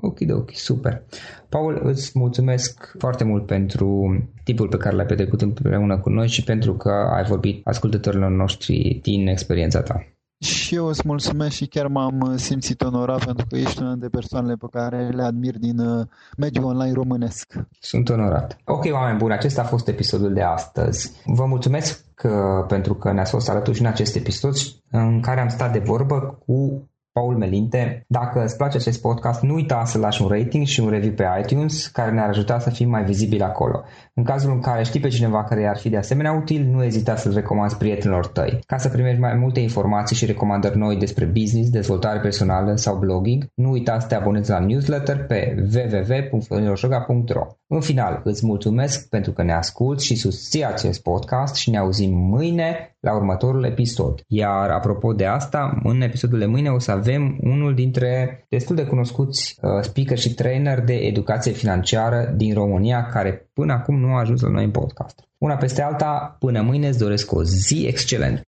Ok, 0.00 0.18
ok, 0.30 0.50
super. 0.54 1.02
Paul, 1.48 1.80
îți 1.84 2.10
mulțumesc 2.14 2.94
foarte 2.98 3.24
mult 3.24 3.46
pentru 3.46 4.18
timpul 4.44 4.68
pe 4.68 4.76
care 4.76 4.96
l-ai 4.96 5.06
petrecut 5.06 5.40
împreună 5.40 5.98
cu 5.98 6.10
noi 6.10 6.28
și 6.28 6.44
pentru 6.44 6.74
că 6.76 6.90
ai 6.90 7.24
vorbit 7.24 7.66
ascultătorilor 7.66 8.30
noștri 8.30 8.98
din 9.02 9.26
experiența 9.26 9.82
ta. 9.82 10.06
Și 10.38 10.74
eu 10.74 10.86
îți 10.86 11.02
mulțumesc 11.04 11.54
și 11.54 11.66
chiar 11.66 11.86
m-am 11.86 12.36
simțit 12.36 12.80
onorat 12.80 13.24
pentru 13.24 13.46
că 13.48 13.56
ești 13.56 13.80
una 13.80 13.90
dintre 13.90 14.08
persoanele 14.08 14.54
pe 14.54 14.66
care 14.70 15.08
le 15.08 15.22
admir 15.22 15.58
din 15.58 15.78
uh, 15.78 16.06
mediul 16.36 16.64
online 16.64 16.92
românesc. 16.92 17.52
Sunt 17.80 18.08
onorat. 18.08 18.56
Ok, 18.64 18.84
oameni 18.92 19.18
buni, 19.18 19.32
acesta 19.32 19.60
a 19.60 19.64
fost 19.64 19.88
episodul 19.88 20.32
de 20.32 20.42
astăzi. 20.42 21.12
Vă 21.24 21.44
mulțumesc 21.44 22.04
că, 22.14 22.64
pentru 22.68 22.94
că 22.94 23.12
ne-ați 23.12 23.30
fost 23.30 23.48
alături 23.48 23.76
și 23.76 23.82
în 23.82 23.88
acest 23.88 24.16
episod 24.16 24.54
în 24.90 25.20
care 25.20 25.40
am 25.40 25.48
stat 25.48 25.72
de 25.72 25.78
vorbă 25.78 26.38
cu 26.46 26.88
Paul 27.12 27.36
Melinte. 27.36 28.04
Dacă 28.06 28.44
îți 28.44 28.56
place 28.56 28.76
acest 28.76 29.00
podcast, 29.00 29.42
nu 29.42 29.54
uita 29.54 29.84
să 29.84 29.98
lași 29.98 30.22
un 30.22 30.28
rating 30.28 30.66
și 30.66 30.80
un 30.80 30.88
review 30.88 31.12
pe 31.12 31.24
iTunes, 31.42 31.86
care 31.86 32.10
ne-ar 32.10 32.28
ajuta 32.28 32.58
să 32.58 32.70
fim 32.70 32.88
mai 32.88 33.04
vizibili 33.04 33.42
acolo. 33.42 33.82
În 34.14 34.24
cazul 34.24 34.50
în 34.50 34.60
care 34.60 34.82
știi 34.82 35.00
pe 35.00 35.08
cineva 35.08 35.44
care 35.44 35.66
ar 35.66 35.78
fi 35.78 35.88
de 35.88 35.96
asemenea 35.96 36.32
util, 36.32 36.64
nu 36.64 36.84
ezita 36.84 37.16
să-l 37.16 37.34
recomanzi 37.34 37.76
prietenilor 37.76 38.26
tăi. 38.26 38.58
Ca 38.66 38.76
să 38.76 38.88
primești 38.88 39.20
mai 39.20 39.34
multe 39.34 39.60
informații 39.60 40.16
și 40.16 40.26
recomandări 40.26 40.78
noi 40.78 40.96
despre 40.96 41.24
business, 41.24 41.70
dezvoltare 41.70 42.18
personală 42.18 42.74
sau 42.74 42.96
blogging, 42.96 43.50
nu 43.54 43.70
uita 43.70 43.98
să 43.98 44.06
te 44.06 44.14
abonezi 44.14 44.50
la 44.50 44.58
newsletter 44.58 45.26
pe 45.26 45.54
www.florinoshoga.ro 45.74 47.46
În 47.66 47.80
final, 47.80 48.20
îți 48.24 48.46
mulțumesc 48.46 49.08
pentru 49.08 49.32
că 49.32 49.42
ne 49.42 49.52
asculti 49.52 50.04
și 50.04 50.16
susții 50.16 50.64
acest 50.64 51.02
podcast 51.02 51.54
și 51.54 51.70
ne 51.70 51.78
auzim 51.78 52.14
mâine 52.14 52.96
la 53.00 53.14
următorul 53.14 53.64
episod. 53.64 54.22
Iar 54.26 54.70
apropo 54.70 55.12
de 55.12 55.26
asta, 55.26 55.80
în 55.82 56.00
episodul 56.00 56.38
de 56.38 56.46
mâine 56.46 56.70
o 56.70 56.78
să 56.78 56.90
avem 56.90 57.38
unul 57.40 57.74
dintre 57.74 58.44
destul 58.48 58.76
de 58.76 58.84
cunoscuți 58.84 59.58
uh, 59.62 59.70
speaker 59.80 60.18
și 60.18 60.34
trainer 60.34 60.80
de 60.80 60.94
educație 60.94 61.52
financiară 61.52 62.32
din 62.36 62.54
România 62.54 63.06
care 63.06 63.50
până 63.52 63.72
acum 63.72 64.00
nu 64.00 64.14
a 64.14 64.18
ajuns 64.18 64.40
la 64.40 64.48
noi 64.48 64.64
în 64.64 64.70
podcast. 64.70 65.28
Una 65.38 65.54
peste 65.54 65.82
alta, 65.82 66.36
până 66.38 66.62
mâine 66.62 66.88
îți 66.88 66.98
doresc 66.98 67.32
o 67.32 67.42
zi 67.42 67.86
excelentă! 67.86 68.42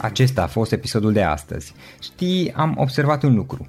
Acesta 0.00 0.42
a 0.42 0.46
fost 0.46 0.72
episodul 0.72 1.12
de 1.12 1.22
astăzi. 1.22 1.74
Știi, 2.00 2.52
am 2.52 2.74
observat 2.78 3.22
un 3.22 3.34
lucru. 3.34 3.68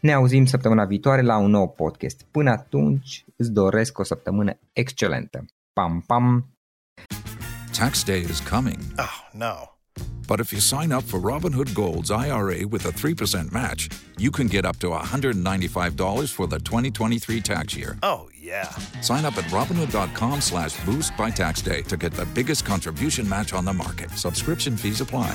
Ne 0.00 0.12
auzim 0.12 0.46
săptămâna 0.46 0.84
viitoare 0.84 1.22
la 1.22 1.36
un 1.36 1.50
nou 1.50 1.68
podcast. 1.68 2.26
Până 2.30 2.50
atunci, 2.50 3.24
îți 3.36 3.50
doresc 3.50 3.98
o 3.98 4.02
săptămână 4.02 4.58
excelentă. 4.72 5.44
Pam, 5.72 6.04
pam! 6.06 6.50
Tax 7.78 8.04
day 8.04 8.20
is 8.20 8.40
coming. 8.40 8.78
Oh, 8.98 9.28
no. 9.32 9.76
But 10.26 10.40
if 10.40 10.52
you 10.52 10.60
sign 10.60 10.92
up 10.92 11.04
for 11.04 11.20
Robinhood 11.20 11.72
Gold's 11.74 12.10
IRA 12.10 12.66
with 12.66 12.84
a 12.86 12.90
3% 12.90 13.52
match, 13.52 13.88
you 14.18 14.30
can 14.30 14.48
get 14.48 14.64
up 14.64 14.76
to 14.78 14.88
$195 14.88 16.32
for 16.32 16.46
the 16.46 16.58
2023 16.58 17.40
tax 17.40 17.76
year. 17.76 17.96
Oh, 18.02 18.28
yeah. 18.40 18.70
Sign 19.00 19.24
up 19.24 19.36
at 19.36 19.44
Robinhood.com 19.44 20.40
slash 20.40 20.82
boost 20.84 21.16
by 21.16 21.30
tax 21.30 21.62
day 21.62 21.82
to 21.82 21.96
get 21.96 22.12
the 22.12 22.26
biggest 22.34 22.64
contribution 22.64 23.28
match 23.28 23.52
on 23.52 23.64
the 23.64 23.72
market. 23.72 24.10
Subscription 24.12 24.76
fees 24.76 25.00
apply. 25.00 25.34